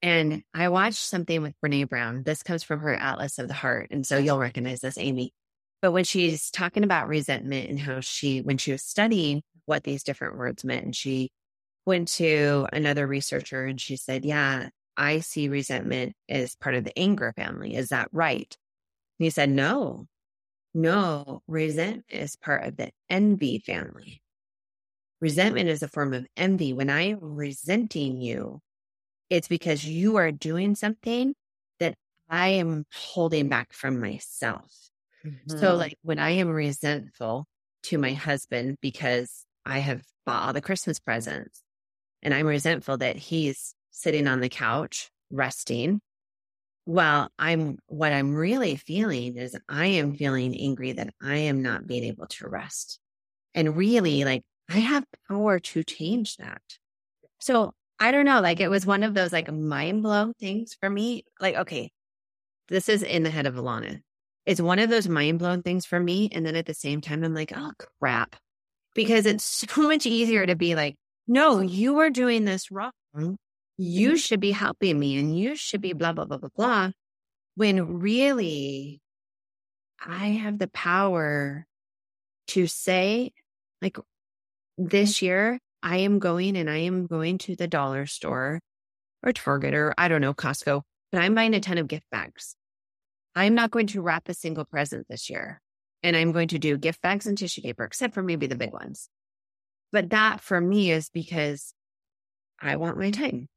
And 0.00 0.42
I 0.54 0.70
watched 0.70 1.00
something 1.00 1.42
with 1.42 1.52
Brene 1.62 1.90
Brown. 1.90 2.22
This 2.22 2.42
comes 2.42 2.62
from 2.62 2.80
her 2.80 2.94
Atlas 2.94 3.38
of 3.38 3.48
the 3.48 3.54
Heart. 3.54 3.88
And 3.90 4.06
so 4.06 4.16
you'll 4.16 4.38
recognize 4.38 4.80
this, 4.80 4.96
Amy. 4.96 5.34
But 5.82 5.92
when 5.92 6.04
she's 6.04 6.50
talking 6.50 6.82
about 6.82 7.08
resentment 7.08 7.68
and 7.68 7.78
how 7.78 8.00
she, 8.00 8.40
when 8.40 8.56
she 8.56 8.72
was 8.72 8.82
studying 8.82 9.42
what 9.66 9.84
these 9.84 10.02
different 10.02 10.38
words 10.38 10.64
meant, 10.64 10.86
and 10.86 10.96
she 10.96 11.32
went 11.84 12.08
to 12.12 12.66
another 12.72 13.06
researcher 13.06 13.66
and 13.66 13.78
she 13.78 13.98
said, 13.98 14.24
Yeah, 14.24 14.70
I 14.96 15.20
see 15.20 15.50
resentment 15.50 16.14
as 16.30 16.56
part 16.56 16.76
of 16.76 16.84
the 16.84 16.98
anger 16.98 17.34
family. 17.36 17.74
Is 17.74 17.90
that 17.90 18.08
right? 18.10 18.56
And 19.20 19.26
he 19.26 19.30
said, 19.30 19.50
No, 19.50 20.08
no, 20.74 21.42
resentment 21.48 22.06
is 22.10 22.36
part 22.36 22.64
of 22.64 22.76
the 22.76 22.92
envy 23.10 23.60
family. 23.60 24.22
Resentment 25.20 25.68
is 25.68 25.82
a 25.82 25.88
form 25.88 26.14
of 26.14 26.26
envy. 26.36 26.72
When 26.72 26.88
I 26.90 27.02
am 27.02 27.20
resenting 27.20 28.20
you, 28.20 28.60
it's 29.30 29.48
because 29.48 29.84
you 29.86 30.16
are 30.16 30.32
doing 30.32 30.74
something 30.76 31.34
that 31.80 31.96
I 32.28 32.48
am 32.50 32.86
holding 32.94 33.48
back 33.48 33.72
from 33.72 34.00
myself. 34.00 34.72
So, 35.48 35.74
Mhm. 35.74 35.76
like 35.76 35.98
when 36.02 36.18
I 36.18 36.30
am 36.32 36.48
resentful 36.48 37.46
to 37.84 37.98
my 37.98 38.14
husband 38.14 38.78
because 38.82 39.46
I 39.66 39.80
have 39.80 40.04
bought 40.26 40.46
all 40.48 40.52
the 40.54 40.62
Christmas 40.62 41.00
presents 41.00 41.62
and 42.22 42.34
I'm 42.34 42.46
resentful 42.46 42.98
that 42.98 43.16
he's 43.16 43.74
sitting 43.90 44.26
on 44.28 44.40
the 44.40 44.48
couch 44.50 45.10
resting. 45.30 46.00
Well, 46.90 47.30
I'm 47.38 47.78
what 47.86 48.12
I'm 48.12 48.34
really 48.34 48.74
feeling 48.74 49.36
is 49.36 49.56
I 49.68 49.86
am 49.86 50.16
feeling 50.16 50.56
angry 50.56 50.90
that 50.90 51.14
I 51.22 51.36
am 51.36 51.62
not 51.62 51.86
being 51.86 52.02
able 52.02 52.26
to 52.26 52.48
rest. 52.48 52.98
And 53.54 53.76
really, 53.76 54.24
like, 54.24 54.42
I 54.68 54.78
have 54.80 55.04
power 55.28 55.60
to 55.60 55.84
change 55.84 56.36
that. 56.38 56.60
So 57.38 57.74
I 58.00 58.10
don't 58.10 58.24
know, 58.24 58.40
like, 58.40 58.58
it 58.58 58.66
was 58.66 58.86
one 58.86 59.04
of 59.04 59.14
those 59.14 59.32
like 59.32 59.52
mind 59.52 60.02
blow 60.02 60.32
things 60.40 60.76
for 60.80 60.90
me. 60.90 61.22
Like, 61.38 61.54
okay, 61.54 61.92
this 62.68 62.88
is 62.88 63.04
in 63.04 63.22
the 63.22 63.30
head 63.30 63.46
of 63.46 63.54
Alana. 63.54 64.00
It's 64.44 64.60
one 64.60 64.80
of 64.80 64.90
those 64.90 65.06
mind 65.06 65.38
blown 65.38 65.62
things 65.62 65.86
for 65.86 66.00
me. 66.00 66.28
And 66.32 66.44
then 66.44 66.56
at 66.56 66.66
the 66.66 66.74
same 66.74 67.00
time, 67.00 67.22
I'm 67.22 67.34
like, 67.34 67.52
oh, 67.54 67.70
crap. 68.00 68.34
Because 68.96 69.26
it's 69.26 69.44
so 69.68 69.82
much 69.82 70.06
easier 70.06 70.44
to 70.44 70.56
be 70.56 70.74
like, 70.74 70.96
no, 71.28 71.60
you 71.60 72.00
are 72.00 72.10
doing 72.10 72.44
this 72.46 72.72
wrong. 72.72 72.90
Mm-hmm. 73.80 73.90
You 73.90 74.16
should 74.16 74.40
be 74.40 74.50
helping 74.50 74.98
me 74.98 75.18
and 75.18 75.36
you 75.38 75.56
should 75.56 75.80
be 75.80 75.94
blah, 75.94 76.12
blah, 76.12 76.26
blah, 76.26 76.36
blah, 76.36 76.50
blah. 76.54 76.90
When 77.54 77.98
really, 78.00 79.00
I 80.04 80.28
have 80.28 80.58
the 80.58 80.68
power 80.68 81.66
to 82.48 82.66
say, 82.66 83.32
like, 83.80 83.96
this 84.76 85.22
year, 85.22 85.58
I 85.82 85.98
am 85.98 86.18
going 86.18 86.56
and 86.56 86.68
I 86.68 86.78
am 86.78 87.06
going 87.06 87.38
to 87.38 87.56
the 87.56 87.66
dollar 87.66 88.06
store 88.06 88.60
or 89.22 89.32
Target 89.32 89.74
or 89.74 89.94
I 89.96 90.08
don't 90.08 90.20
know, 90.20 90.34
Costco, 90.34 90.82
but 91.10 91.22
I'm 91.22 91.34
buying 91.34 91.54
a 91.54 91.60
ton 91.60 91.78
of 91.78 91.88
gift 91.88 92.06
bags. 92.10 92.56
I'm 93.34 93.54
not 93.54 93.70
going 93.70 93.86
to 93.88 94.02
wrap 94.02 94.28
a 94.28 94.34
single 94.34 94.64
present 94.64 95.06
this 95.08 95.30
year. 95.30 95.60
And 96.02 96.16
I'm 96.16 96.32
going 96.32 96.48
to 96.48 96.58
do 96.58 96.78
gift 96.78 97.02
bags 97.02 97.26
and 97.26 97.36
tissue 97.36 97.60
paper, 97.60 97.84
except 97.84 98.14
for 98.14 98.22
maybe 98.22 98.46
the 98.46 98.56
big 98.56 98.72
ones. 98.72 99.10
But 99.92 100.10
that 100.10 100.40
for 100.40 100.58
me 100.58 100.90
is 100.90 101.10
because 101.10 101.74
I 102.58 102.76
want 102.76 102.98
my 102.98 103.10
time 103.10 103.48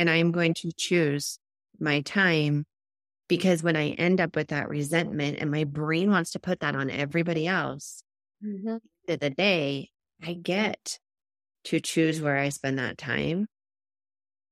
and 0.00 0.10
I 0.10 0.16
am 0.16 0.32
going 0.32 0.54
to 0.54 0.72
choose 0.72 1.38
my 1.78 2.00
time 2.00 2.64
because 3.28 3.62
when 3.62 3.76
I 3.76 3.90
end 3.90 4.20
up 4.20 4.34
with 4.34 4.48
that 4.48 4.68
resentment 4.70 5.38
and 5.40 5.50
my 5.50 5.64
brain 5.64 6.10
wants 6.10 6.32
to 6.32 6.40
put 6.40 6.60
that 6.60 6.74
on 6.74 6.90
everybody 6.90 7.46
else, 7.46 8.02
Mhm. 8.42 8.80
at 9.08 9.20
the 9.20 9.28
the 9.28 9.34
day, 9.34 9.90
I 10.22 10.34
get 10.34 10.98
to 11.64 11.80
choose 11.80 12.20
where 12.20 12.38
I 12.38 12.50
spend 12.50 12.78
that 12.78 12.98
time. 12.98 13.48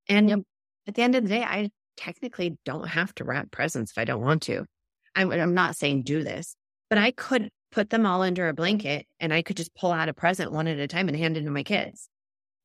And 0.09 0.29
Yep. 0.29 0.41
at 0.87 0.95
the 0.95 1.03
end 1.03 1.15
of 1.15 1.23
the 1.25 1.29
day, 1.29 1.43
I 1.43 1.71
technically 1.97 2.59
don't 2.65 2.89
have 2.89 3.15
to 3.17 3.25
wrap 3.25 3.51
presents 3.51 3.93
if 3.93 3.99
I 3.99 4.05
don't 4.05 4.23
want 4.23 4.43
to. 4.45 4.67
I'm, 5.15 5.31
I'm 5.33 5.55
not 5.55 5.77
saying 5.77 6.03
do 6.03 6.23
this, 6.23 6.57
but 6.89 6.99
I 6.99 7.11
could 7.11 7.51
put 7.73 7.91
them 7.91 8.07
all 8.07 8.23
under 8.23 8.49
a 8.49 8.55
blanket 8.55 9.07
and 9.21 9.33
I 9.33 9.43
could 9.43 9.57
just 9.57 9.75
pull 9.75 9.93
out 9.93 10.09
a 10.09 10.15
present 10.15 10.53
one 10.53 10.67
at 10.69 10.79
a 10.79 10.87
time 10.89 11.09
and 11.09 11.17
hand 11.17 11.37
it 11.37 11.43
to 11.45 11.51
my 11.51 11.65
kids. 11.65 12.09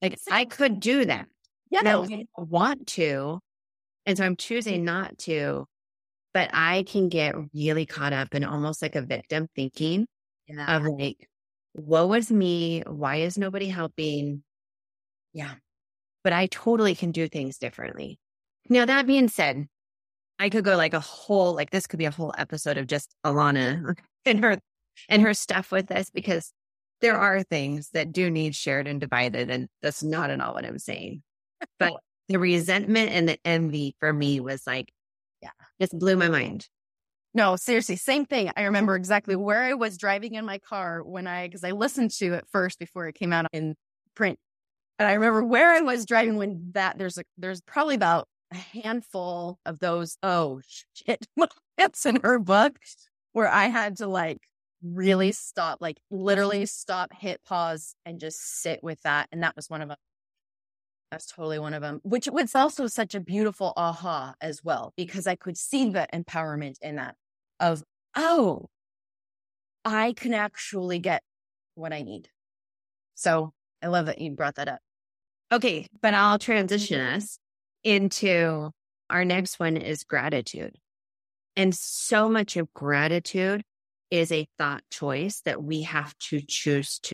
Like 0.02 0.18
I 0.30 0.46
could 0.46 0.80
do 0.80 1.06
that. 1.06 1.28
Yeah. 1.74 1.82
No, 1.82 2.04
I 2.04 2.08
don't 2.08 2.28
want 2.38 2.86
to. 2.90 3.40
And 4.06 4.16
so 4.16 4.24
I'm 4.24 4.36
choosing 4.36 4.82
mm. 4.82 4.86
not 4.86 5.18
to, 5.20 5.66
but 6.32 6.52
I 6.54 6.84
can 6.84 7.10
get 7.10 7.34
really 7.52 7.88
caught 7.88 8.14
up 8.14 8.36
in 8.36 8.44
almost 8.44 8.84
like 8.84 8.96
a 8.96 9.02
victim 9.02 9.48
thinking 9.56 10.06
Yeah. 10.48 10.78
of 10.78 10.84
like, 10.84 11.28
woe 11.74 12.14
is 12.14 12.32
me. 12.32 12.84
Why 12.86 13.18
is 13.18 13.40
nobody 13.40 13.70
helping? 13.70 14.44
Yeah. 15.34 15.56
But 16.24 16.34
I 16.34 16.46
totally 16.46 16.94
can 16.94 17.12
do 17.12 17.28
things 17.28 17.58
differently. 17.58 18.20
Now, 18.70 18.86
that 18.86 19.08
being 19.08 19.28
said, 19.28 19.68
I 20.38 20.50
could 20.50 20.64
go 20.64 20.78
like 20.78 20.94
a 20.94 21.00
whole, 21.00 21.56
like 21.56 21.72
this 21.72 21.88
could 21.88 21.98
be 21.98 22.06
a 22.06 22.12
whole 22.12 22.36
episode 22.38 22.78
of 22.78 22.86
just 22.86 23.16
Alana 23.26 23.98
and 24.26 24.44
her 24.44 24.60
and 25.10 25.24
her 25.24 25.34
stuff 25.34 25.72
with 25.72 25.88
this 25.88 26.12
because 26.12 26.54
there 27.02 27.18
are 27.18 27.42
things 27.42 27.90
that 27.94 28.12
do 28.12 28.30
need 28.30 28.54
shared 28.54 28.88
and 28.88 29.02
divided. 29.02 29.50
And 29.50 29.70
that's 29.82 30.04
not 30.04 30.30
at 30.30 30.40
all 30.40 30.54
what 30.54 30.66
I'm 30.66 30.78
saying. 30.78 31.24
But 31.80 31.94
the 32.30 32.40
resentment 32.40 33.12
and 33.12 33.28
the 33.28 33.38
envy 33.46 33.96
for 34.00 34.12
me 34.14 34.40
was 34.40 34.66
like, 34.66 34.92
Yeah. 35.42 35.50
just 35.80 35.98
blew 35.98 36.16
my 36.16 36.30
mind. 36.30 36.68
No, 37.34 37.56
seriously, 37.56 37.96
same 37.96 38.26
thing. 38.26 38.52
I 38.56 38.64
remember 38.64 38.96
exactly 38.96 39.36
where 39.36 39.64
I 39.64 39.74
was 39.74 39.98
driving 39.98 40.36
in 40.36 40.46
my 40.46 40.60
car 40.60 41.02
when 41.04 41.26
I, 41.26 41.48
because 41.48 41.64
I 41.64 41.72
listened 41.72 42.12
to 42.20 42.34
it 42.34 42.46
first 42.52 42.78
before 42.78 43.08
it 43.08 43.16
came 43.16 43.34
out 43.34 43.48
in 43.52 43.76
print. 44.16 44.38
And 45.00 45.08
I 45.08 45.14
remember 45.14 45.44
where 45.44 45.72
I 45.74 45.82
was 45.82 46.06
driving 46.06 46.36
when 46.38 46.70
that 46.74 47.00
there's 47.00 47.18
a, 47.18 47.24
there's 47.38 47.62
probably 47.62 47.96
about 47.96 48.28
a 48.52 48.58
handful 48.58 49.58
of 49.66 49.80
those, 49.80 50.16
oh 50.22 50.62
shit, 50.94 51.26
moments 51.78 52.06
in 52.06 52.20
her 52.22 52.38
book 52.38 52.78
where 53.32 53.50
I 53.50 53.66
had 53.66 53.98
to 53.98 54.08
like 54.08 54.38
really 54.84 55.32
stop, 55.32 55.80
like 55.82 55.98
literally 56.12 56.68
stop, 56.68 57.12
hit 57.20 57.42
pause 57.44 57.96
and 58.06 58.20
just 58.20 58.62
sit 58.62 58.84
with 58.84 59.02
that. 59.02 59.28
And 59.32 59.42
that 59.42 59.56
was 59.56 59.70
one 59.72 59.82
of 59.82 59.90
them. 59.90 59.98
That's 61.14 61.28
totally 61.28 61.60
one 61.60 61.76
of 61.76 61.84
them, 61.84 62.00
which 62.02 62.28
was 62.28 62.56
also 62.56 62.88
such 62.88 63.14
a 63.14 63.20
beautiful 63.20 63.72
aha 63.78 64.34
as 64.42 64.64
well, 64.64 64.94
because 64.98 65.28
I 65.28 65.36
could 65.36 65.60
see 65.60 65.92
the 65.92 66.08
empowerment 66.12 66.78
in 66.82 66.96
that 66.96 67.14
of, 67.60 67.84
oh, 68.16 68.66
I 69.86 70.14
can 70.14 70.34
actually 70.34 70.98
get 70.98 71.22
what 71.76 71.94
I 71.94 72.02
need. 72.02 72.30
So 73.14 73.54
I 73.80 73.90
love 73.90 74.08
that 74.08 74.20
you 74.22 74.32
brought 74.32 74.56
that 74.56 74.68
up. 74.68 74.80
Okay, 75.52 75.86
but 76.02 76.16
I'll 76.16 76.40
transition 76.40 77.00
us 77.00 77.38
into 77.84 78.72
our 79.08 79.24
next 79.24 79.60
one 79.60 79.78
is 79.78 80.04
gratitude. 80.04 80.76
And 81.56 81.76
so 81.76 82.28
much 82.28 82.58
of 82.58 82.74
gratitude 82.74 83.62
is 84.10 84.32
a 84.32 84.48
thought 84.58 84.82
choice 84.90 85.42
that 85.46 85.62
we 85.62 85.84
have 85.84 86.18
to 86.30 86.42
choose 86.42 86.98
to. 87.04 87.12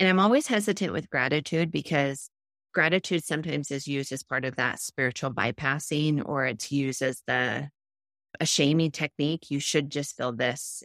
And 0.00 0.08
I'm 0.08 0.18
always 0.18 0.48
hesitant 0.48 0.92
with 0.92 1.08
gratitude 1.08 1.70
because 1.70 2.30
gratitude 2.72 3.24
sometimes 3.24 3.70
is 3.70 3.88
used 3.88 4.12
as 4.12 4.22
part 4.22 4.44
of 4.44 4.56
that 4.56 4.80
spiritual 4.80 5.32
bypassing 5.32 6.22
or 6.24 6.46
it's 6.46 6.70
used 6.72 7.02
as 7.02 7.22
the 7.26 7.70
a 8.40 8.46
shaming 8.46 8.90
technique. 8.90 9.50
You 9.50 9.58
should 9.60 9.90
just 9.90 10.16
feel 10.16 10.32
this. 10.32 10.82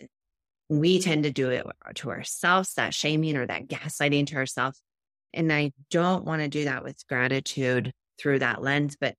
We 0.69 0.99
tend 0.99 1.23
to 1.23 1.31
do 1.31 1.49
it 1.49 1.65
to 1.95 2.09
ourselves, 2.09 2.73
that 2.75 2.93
shaming 2.93 3.35
or 3.37 3.45
that 3.45 3.67
gaslighting 3.67 4.27
to 4.27 4.35
ourselves. 4.35 4.81
and 5.33 5.51
I 5.51 5.71
don't 5.89 6.25
want 6.25 6.41
to 6.41 6.47
do 6.47 6.65
that 6.65 6.83
with 6.83 7.05
gratitude 7.07 7.91
through 8.19 8.39
that 8.39 8.61
lens. 8.61 8.95
But 8.99 9.15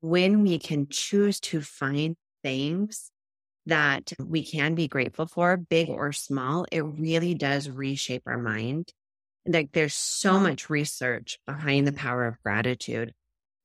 when 0.00 0.42
we 0.42 0.58
can 0.58 0.88
choose 0.88 1.40
to 1.40 1.60
find 1.60 2.16
things 2.42 3.10
that 3.66 4.12
we 4.18 4.44
can 4.44 4.74
be 4.74 4.88
grateful 4.88 5.26
for, 5.26 5.56
big 5.56 5.90
or 5.90 6.12
small, 6.12 6.66
it 6.72 6.80
really 6.80 7.34
does 7.34 7.68
reshape 7.68 8.22
our 8.26 8.38
mind. 8.38 8.92
Like 9.48 9.72
there's 9.72 9.94
so 9.94 10.38
much 10.38 10.68
research 10.68 11.38
behind 11.46 11.86
the 11.86 11.92
power 11.92 12.26
of 12.26 12.40
gratitude. 12.42 13.12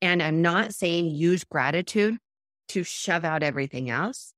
And 0.01 0.23
I'm 0.23 0.41
not 0.41 0.73
saying 0.73 1.07
use 1.07 1.43
gratitude 1.43 2.17
to 2.69 2.83
shove 2.83 3.25
out 3.25 3.43
everything 3.43 3.89
else. 3.89 4.33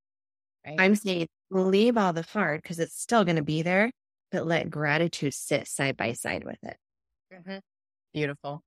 Right. 0.65 0.75
I'm 0.79 0.95
saying 0.95 1.27
leave 1.51 1.97
all 1.97 2.13
the 2.13 2.23
fart 2.23 2.63
because 2.63 2.79
it's 2.79 2.99
still 2.99 3.23
going 3.23 3.36
to 3.36 3.43
be 3.43 3.62
there, 3.62 3.91
but 4.31 4.47
let 4.47 4.69
gratitude 4.69 5.34
sit 5.34 5.67
side 5.67 5.95
by 5.95 6.13
side 6.13 6.43
with 6.43 6.58
it. 6.63 6.77
Mm-hmm. 7.34 7.58
Beautiful. 8.13 8.63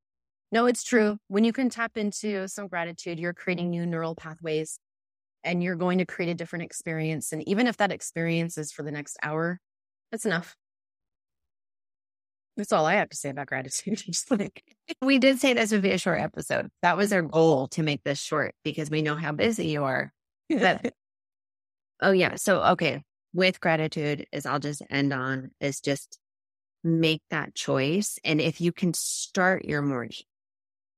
No, 0.51 0.67
it's 0.67 0.85
true. 0.85 1.19
When 1.29 1.45
you 1.45 1.53
can 1.53 1.69
tap 1.69 1.97
into 1.97 2.49
some 2.49 2.69
gratitude, 2.69 3.19
you're 3.19 3.35
creating 3.35 3.71
new 3.71 3.85
neural 3.85 4.15
pathways 4.15 4.79
and 5.45 5.63
you're 5.63 5.77
going 5.77 5.99
to 5.99 6.07
create 6.07 6.31
a 6.31 6.35
different 6.35 6.65
experience. 6.65 7.33
And 7.33 7.47
even 7.49 7.67
if 7.67 7.77
that 7.79 7.93
experience 7.93 8.57
is 8.57 8.73
for 8.73 8.83
the 8.83 8.91
next 8.91 9.19
hour, 9.23 9.59
that's 10.11 10.25
enough. 10.25 10.57
That's 12.59 12.73
all 12.73 12.87
I 12.87 12.95
have 12.95 13.09
to 13.11 13.17
say 13.17 13.31
about 13.31 13.47
gratitude. 13.47 13.99
Just 14.05 14.31
like 14.31 14.65
we 15.01 15.19
did 15.19 15.39
say 15.39 15.55
this 15.55 15.71
would 15.71 15.81
be 15.81 15.93
a 15.93 15.99
short 15.99 16.21
episode. 16.21 16.69
That 16.83 16.97
was 16.97 17.13
our 17.13 17.23
goal 17.23 17.69
to 17.69 17.85
make 17.85 18.03
this 18.03 18.21
short 18.21 18.55
because 18.65 18.91
we 18.91 19.01
know 19.01 19.15
how 19.15 19.33
busy 19.33 19.69
you 19.69 19.85
are. 19.85 20.13
But, 20.51 20.93
oh 22.03 22.11
yeah. 22.11 22.35
So 22.35 22.61
okay. 22.73 23.03
With 23.33 23.61
gratitude 23.61 24.27
is 24.33 24.45
I'll 24.45 24.59
just 24.59 24.83
end 24.91 25.13
on 25.13 25.53
is 25.61 25.81
just 25.81 26.19
make 26.83 27.23
that 27.31 27.55
choice. 27.55 28.19
And 28.25 28.41
if 28.41 28.61
you 28.61 28.73
can 28.73 28.93
start 28.93 29.65
your 29.65 29.83
morning, 29.83 30.17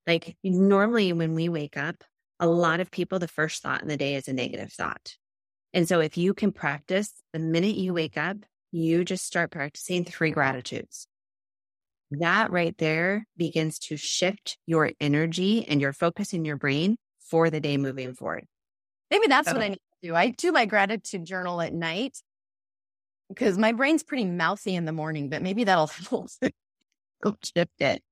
like 0.07 0.37
normally 0.43 1.13
when 1.13 1.35
we 1.35 1.49
wake 1.49 1.77
up, 1.77 2.05
a 2.39 2.47
lot 2.47 2.81
of 2.81 2.91
people, 2.91 3.19
the 3.19 3.29
first 3.29 3.63
thought 3.63 3.83
in 3.83 3.89
the 3.89 3.99
day 3.99 4.15
is 4.15 4.29
a 4.29 4.33
negative 4.33 4.73
thought. 4.73 5.17
And 5.75 5.87
so 5.87 6.01
if 6.01 6.17
you 6.17 6.33
can 6.33 6.53
practice 6.53 7.13
the 7.33 7.39
minute 7.39 7.77
you 7.77 7.93
wake 7.93 8.17
up, 8.17 8.39
you 8.73 9.05
just 9.05 9.27
start 9.27 9.51
practicing 9.51 10.05
three 10.05 10.31
gratitudes. 10.31 11.07
That 12.13 12.51
right 12.51 12.77
there 12.79 13.27
begins 13.37 13.79
to 13.81 13.97
shift 13.97 14.59
your 14.67 14.91
energy 15.01 15.67
and 15.67 15.81
your 15.81 15.93
focus 15.93 16.33
in 16.33 16.45
your 16.45 16.57
brain 16.57 16.97
for 17.21 17.51
the 17.51 17.61
day 17.61 17.77
moving 17.77 18.15
forward. 18.15 18.47
Maybe 19.11 19.27
that's 19.29 19.49
so, 19.49 19.55
what 19.55 19.63
I 19.63 19.69
need 19.69 19.81
to 20.03 20.09
do. 20.09 20.15
I 20.15 20.31
do 20.31 20.51
my 20.51 20.67
gratitude 20.67 21.25
journal 21.25 21.61
at 21.61 21.73
night 21.73 22.19
because 23.29 23.57
my 23.57 23.73
brain's 23.73 24.03
pretty 24.03 24.25
mouthy 24.25 24.75
in 24.75 24.85
the 24.85 24.93
morning, 24.93 25.29
but 25.29 25.41
maybe 25.41 25.65
that'll 25.65 25.87
help 26.11 26.31
shift 27.45 27.81
it. 27.81 28.03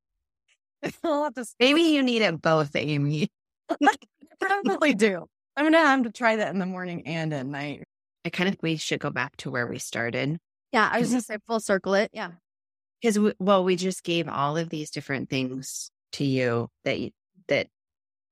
Maybe 1.60 1.82
you 1.82 2.04
need 2.04 2.22
it 2.22 2.40
both, 2.40 2.76
Amy. 2.76 3.28
I 3.70 3.96
probably 4.40 4.94
do. 4.94 5.26
I'm 5.56 5.64
gonna 5.64 5.78
have 5.78 6.04
to 6.04 6.12
try 6.12 6.36
that 6.36 6.52
in 6.52 6.60
the 6.60 6.66
morning 6.66 7.04
and 7.06 7.32
at 7.34 7.46
night. 7.46 7.82
I 8.24 8.30
kind 8.30 8.48
of 8.48 8.56
we 8.62 8.76
should 8.76 9.00
go 9.00 9.10
back 9.10 9.36
to 9.38 9.50
where 9.50 9.66
we 9.66 9.78
started. 9.78 10.38
Yeah, 10.72 10.88
I 10.90 11.00
was 11.00 11.10
gonna 11.10 11.20
say 11.20 11.38
full 11.48 11.58
circle 11.58 11.94
it. 11.94 12.10
Yeah, 12.12 12.32
because 13.00 13.18
well, 13.38 13.64
we 13.64 13.76
just 13.76 14.04
gave 14.04 14.28
all 14.28 14.56
of 14.56 14.70
these 14.70 14.90
different 14.90 15.30
things 15.30 15.90
to 16.12 16.24
you 16.24 16.68
that 16.84 16.98
you, 16.98 17.10
that 17.48 17.68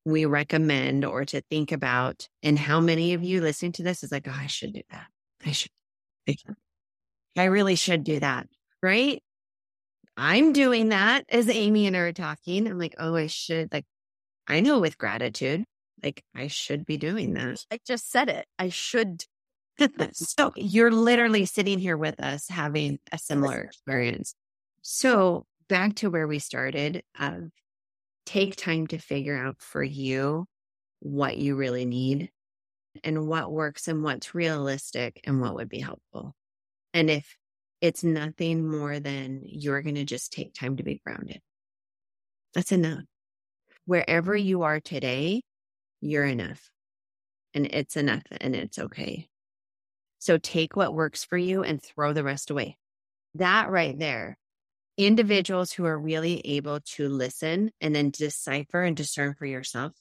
we 0.04 0.24
recommend 0.24 1.04
or 1.04 1.24
to 1.24 1.42
think 1.50 1.72
about. 1.72 2.28
And 2.42 2.58
how 2.58 2.80
many 2.80 3.14
of 3.14 3.22
you 3.22 3.40
listening 3.40 3.72
to 3.72 3.82
this 3.82 4.02
is 4.02 4.12
like, 4.12 4.28
oh, 4.28 4.36
I 4.36 4.46
should 4.46 4.72
do 4.72 4.82
that. 4.90 5.06
I 5.44 5.52
should. 5.52 5.70
I 7.36 7.44
really 7.44 7.74
should 7.74 8.04
do 8.04 8.20
that. 8.20 8.46
Right. 8.82 9.22
I'm 10.16 10.52
doing 10.52 10.88
that 10.88 11.24
as 11.28 11.48
Amy 11.48 11.86
and 11.86 11.96
I 11.96 12.00
are 12.00 12.12
talking. 12.12 12.66
I'm 12.66 12.78
like, 12.78 12.94
oh, 12.98 13.14
I 13.16 13.26
should 13.26 13.72
like, 13.72 13.84
I 14.48 14.60
know 14.60 14.78
with 14.78 14.96
gratitude, 14.96 15.64
like 16.02 16.22
I 16.34 16.46
should 16.46 16.86
be 16.86 16.96
doing 16.96 17.34
that. 17.34 17.64
I 17.70 17.78
just 17.86 18.10
said 18.10 18.28
it. 18.28 18.46
I 18.58 18.70
should. 18.70 19.24
so 20.12 20.52
you're 20.56 20.90
literally 20.90 21.44
sitting 21.44 21.78
here 21.78 21.98
with 21.98 22.18
us 22.20 22.48
having 22.48 22.98
a 23.12 23.18
similar 23.18 23.60
experience. 23.60 24.34
So 24.88 25.46
back 25.68 25.96
to 25.96 26.10
where 26.10 26.28
we 26.28 26.38
started, 26.38 27.02
uh, 27.18 27.38
take 28.24 28.54
time 28.54 28.86
to 28.86 28.98
figure 28.98 29.36
out 29.36 29.56
for 29.58 29.82
you 29.82 30.46
what 31.00 31.36
you 31.36 31.56
really 31.56 31.84
need 31.84 32.30
and 33.02 33.26
what 33.26 33.50
works 33.50 33.88
and 33.88 34.04
what's 34.04 34.32
realistic 34.32 35.20
and 35.24 35.40
what 35.40 35.56
would 35.56 35.68
be 35.68 35.80
helpful. 35.80 36.36
And 36.94 37.10
if 37.10 37.36
it's 37.80 38.04
nothing 38.04 38.70
more 38.70 39.00
than 39.00 39.40
you're 39.44 39.82
going 39.82 39.96
to 39.96 40.04
just 40.04 40.32
take 40.32 40.54
time 40.54 40.76
to 40.76 40.84
be 40.84 41.02
grounded. 41.04 41.40
That's 42.54 42.70
enough. 42.70 43.02
Wherever 43.86 44.36
you 44.36 44.62
are 44.62 44.78
today, 44.78 45.42
you're 46.00 46.26
enough. 46.26 46.70
And 47.54 47.66
it's 47.66 47.96
enough 47.96 48.22
and 48.40 48.54
it's 48.54 48.78
okay. 48.78 49.26
So 50.20 50.38
take 50.38 50.76
what 50.76 50.94
works 50.94 51.24
for 51.24 51.36
you 51.36 51.64
and 51.64 51.82
throw 51.82 52.12
the 52.12 52.22
rest 52.22 52.52
away. 52.52 52.76
That 53.34 53.68
right 53.68 53.98
there, 53.98 54.38
individuals 54.96 55.72
who 55.72 55.84
are 55.84 55.98
really 55.98 56.40
able 56.46 56.80
to 56.80 57.08
listen 57.08 57.70
and 57.80 57.94
then 57.94 58.10
decipher 58.10 58.82
and 58.82 58.96
discern 58.96 59.34
for 59.34 59.46
yourself 59.46 59.92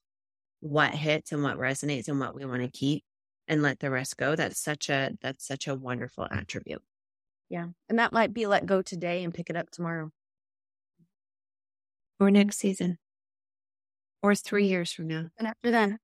what 0.61 0.93
hits 0.93 1.31
and 1.31 1.43
what 1.43 1.57
resonates 1.57 2.07
and 2.07 2.19
what 2.19 2.35
we 2.35 2.45
want 2.45 2.61
to 2.61 2.69
keep 2.69 3.03
and 3.47 3.61
let 3.61 3.79
the 3.79 3.91
rest 3.91 4.17
go. 4.17 4.35
That's 4.35 4.59
such 4.59 4.89
a, 4.89 5.11
that's 5.21 5.45
such 5.45 5.67
a 5.67 5.75
wonderful 5.75 6.27
attribute. 6.29 6.81
Yeah. 7.49 7.67
And 7.89 7.99
that 7.99 8.13
might 8.13 8.33
be 8.33 8.47
let 8.47 8.65
go 8.65 8.81
today 8.81 9.23
and 9.23 9.33
pick 9.33 9.49
it 9.49 9.55
up 9.55 9.69
tomorrow. 9.69 10.09
Or 12.19 12.31
next 12.31 12.57
season. 12.57 12.97
Or 14.23 14.33
three 14.33 14.67
years 14.67 14.91
from 14.91 15.07
now. 15.07 15.27
And 15.37 15.47
after 15.47 15.71
then. 15.71 15.99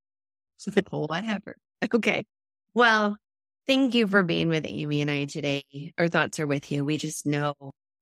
So 0.58 0.72
whatever. 0.92 1.56
Okay. 1.94 2.26
Well, 2.74 3.18
thank 3.66 3.96
you 3.96 4.06
for 4.06 4.22
being 4.22 4.50
with 4.50 4.66
Amy 4.68 5.02
and 5.02 5.10
I 5.10 5.26
today. 5.26 5.64
Our 5.98 6.10
thoughts 6.10 6.40
are 6.40 6.46
with 6.46 6.72
you. 6.72 6.86
We 6.86 6.98
just 6.98 7.26
know 7.26 7.56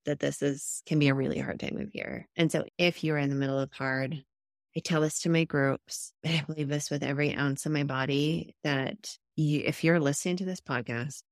that 0.06 0.18
this 0.18 0.42
is 0.42 0.82
can 0.86 0.98
be 0.98 1.08
a 1.08 1.14
really 1.14 1.38
hard 1.38 1.60
time 1.60 1.78
of 1.78 1.94
year. 1.94 2.28
And 2.36 2.50
so 2.50 2.64
if 2.78 3.04
you're 3.04 3.18
in 3.18 3.30
the 3.30 3.36
middle 3.36 3.58
of 3.58 3.72
hard, 3.72 4.22
I 4.76 4.80
tell 4.80 5.00
this 5.00 5.20
to 5.22 5.30
my 5.30 5.44
groups, 5.44 6.12
and 6.22 6.36
I 6.38 6.42
believe 6.42 6.68
this 6.68 6.90
with 6.90 7.02
every 7.02 7.34
ounce 7.34 7.66
of 7.66 7.72
my 7.72 7.84
body 7.84 8.54
that 8.64 9.16
you, 9.36 9.62
if 9.64 9.84
you're 9.84 10.00
listening 10.00 10.36
to 10.38 10.44
this 10.44 10.60
podcast, 10.60 11.22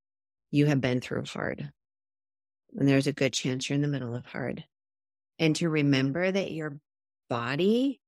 you 0.50 0.66
have 0.66 0.80
been 0.80 1.00
through 1.00 1.24
hard 1.26 1.70
and 2.76 2.88
there's 2.88 3.06
a 3.06 3.12
good 3.12 3.32
chance 3.32 3.68
you're 3.68 3.74
in 3.74 3.82
the 3.82 3.88
middle 3.88 4.14
of 4.14 4.26
hard. 4.26 4.64
And 5.38 5.54
to 5.56 5.68
remember 5.68 6.30
that 6.30 6.52
your 6.52 6.78
body 7.30 8.00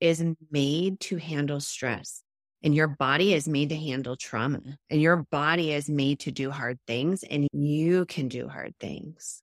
is 0.00 0.24
made 0.50 1.00
to 1.00 1.16
handle 1.16 1.60
stress 1.60 2.22
and 2.62 2.74
your 2.74 2.88
body 2.88 3.34
is 3.34 3.48
made 3.48 3.68
to 3.70 3.76
handle 3.76 4.16
trauma 4.16 4.60
and 4.90 5.00
your 5.00 5.26
body 5.30 5.72
is 5.72 5.88
made 5.88 6.20
to 6.20 6.32
do 6.32 6.50
hard 6.50 6.78
things 6.86 7.22
and 7.24 7.48
you 7.52 8.06
can 8.06 8.28
do 8.28 8.48
hard 8.48 8.74
things. 8.80 9.42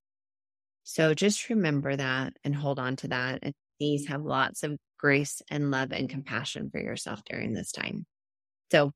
So 0.87 1.15
just 1.15 1.49
remember 1.49 1.95
that 1.95 2.33
and 2.43 2.55
hold 2.55 2.77
on 2.77 2.95
to 2.97 3.07
that. 3.07 3.39
And 3.41 3.53
please 3.79 4.07
have 4.07 4.21
lots 4.21 4.61
of 4.61 4.77
grace 4.99 5.41
and 5.49 5.71
love 5.71 5.91
and 5.91 6.07
compassion 6.07 6.69
for 6.69 6.79
yourself 6.79 7.21
during 7.27 7.53
this 7.53 7.71
time. 7.71 8.05
So 8.71 8.91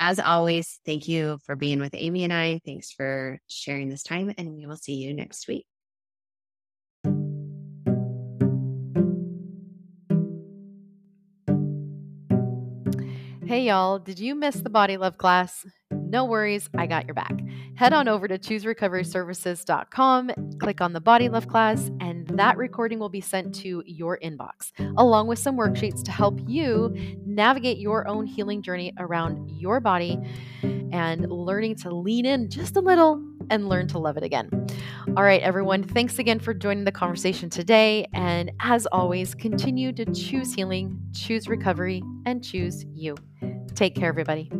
as 0.00 0.18
always, 0.18 0.80
thank 0.84 1.06
you 1.06 1.38
for 1.46 1.54
being 1.54 1.78
with 1.78 1.94
Amy 1.94 2.24
and 2.24 2.32
I. 2.32 2.60
Thanks 2.66 2.90
for 2.90 3.38
sharing 3.46 3.88
this 3.88 4.02
time, 4.02 4.34
and 4.36 4.54
we 4.54 4.66
will 4.66 4.76
see 4.76 4.94
you 4.94 5.14
next 5.14 5.48
week. 5.48 5.64
Hey, 13.46 13.62
y'all, 13.62 13.98
did 13.98 14.18
you 14.18 14.34
miss 14.34 14.56
the 14.56 14.70
body 14.70 14.96
love 14.96 15.18
class? 15.18 15.64
No 16.08 16.24
worries, 16.24 16.70
I 16.76 16.86
got 16.86 17.06
your 17.06 17.14
back. 17.14 17.38
Head 17.74 17.92
on 17.92 18.08
over 18.08 18.26
to 18.26 18.38
chooserecoveryservices.com, 18.38 20.30
click 20.58 20.80
on 20.80 20.94
the 20.94 21.00
body 21.00 21.28
love 21.28 21.48
class, 21.48 21.90
and 22.00 22.26
that 22.28 22.56
recording 22.56 22.98
will 22.98 23.10
be 23.10 23.20
sent 23.20 23.54
to 23.56 23.82
your 23.86 24.18
inbox, 24.24 24.72
along 24.96 25.28
with 25.28 25.38
some 25.38 25.56
worksheets 25.56 26.02
to 26.04 26.10
help 26.10 26.40
you 26.46 26.94
navigate 27.26 27.76
your 27.78 28.08
own 28.08 28.24
healing 28.26 28.62
journey 28.62 28.92
around 28.98 29.50
your 29.50 29.80
body 29.80 30.18
and 30.62 31.30
learning 31.30 31.76
to 31.76 31.90
lean 31.90 32.24
in 32.24 32.48
just 32.48 32.76
a 32.76 32.80
little 32.80 33.22
and 33.50 33.68
learn 33.68 33.86
to 33.88 33.98
love 33.98 34.16
it 34.16 34.22
again. 34.22 34.50
All 35.16 35.22
right, 35.22 35.42
everyone, 35.42 35.82
thanks 35.82 36.18
again 36.18 36.38
for 36.38 36.54
joining 36.54 36.84
the 36.84 36.92
conversation 36.92 37.50
today. 37.50 38.06
And 38.14 38.50
as 38.60 38.86
always, 38.86 39.34
continue 39.34 39.92
to 39.92 40.06
choose 40.06 40.54
healing, 40.54 40.98
choose 41.12 41.48
recovery, 41.48 42.02
and 42.24 42.42
choose 42.42 42.84
you. 42.94 43.16
Take 43.74 43.94
care, 43.94 44.08
everybody. 44.08 44.50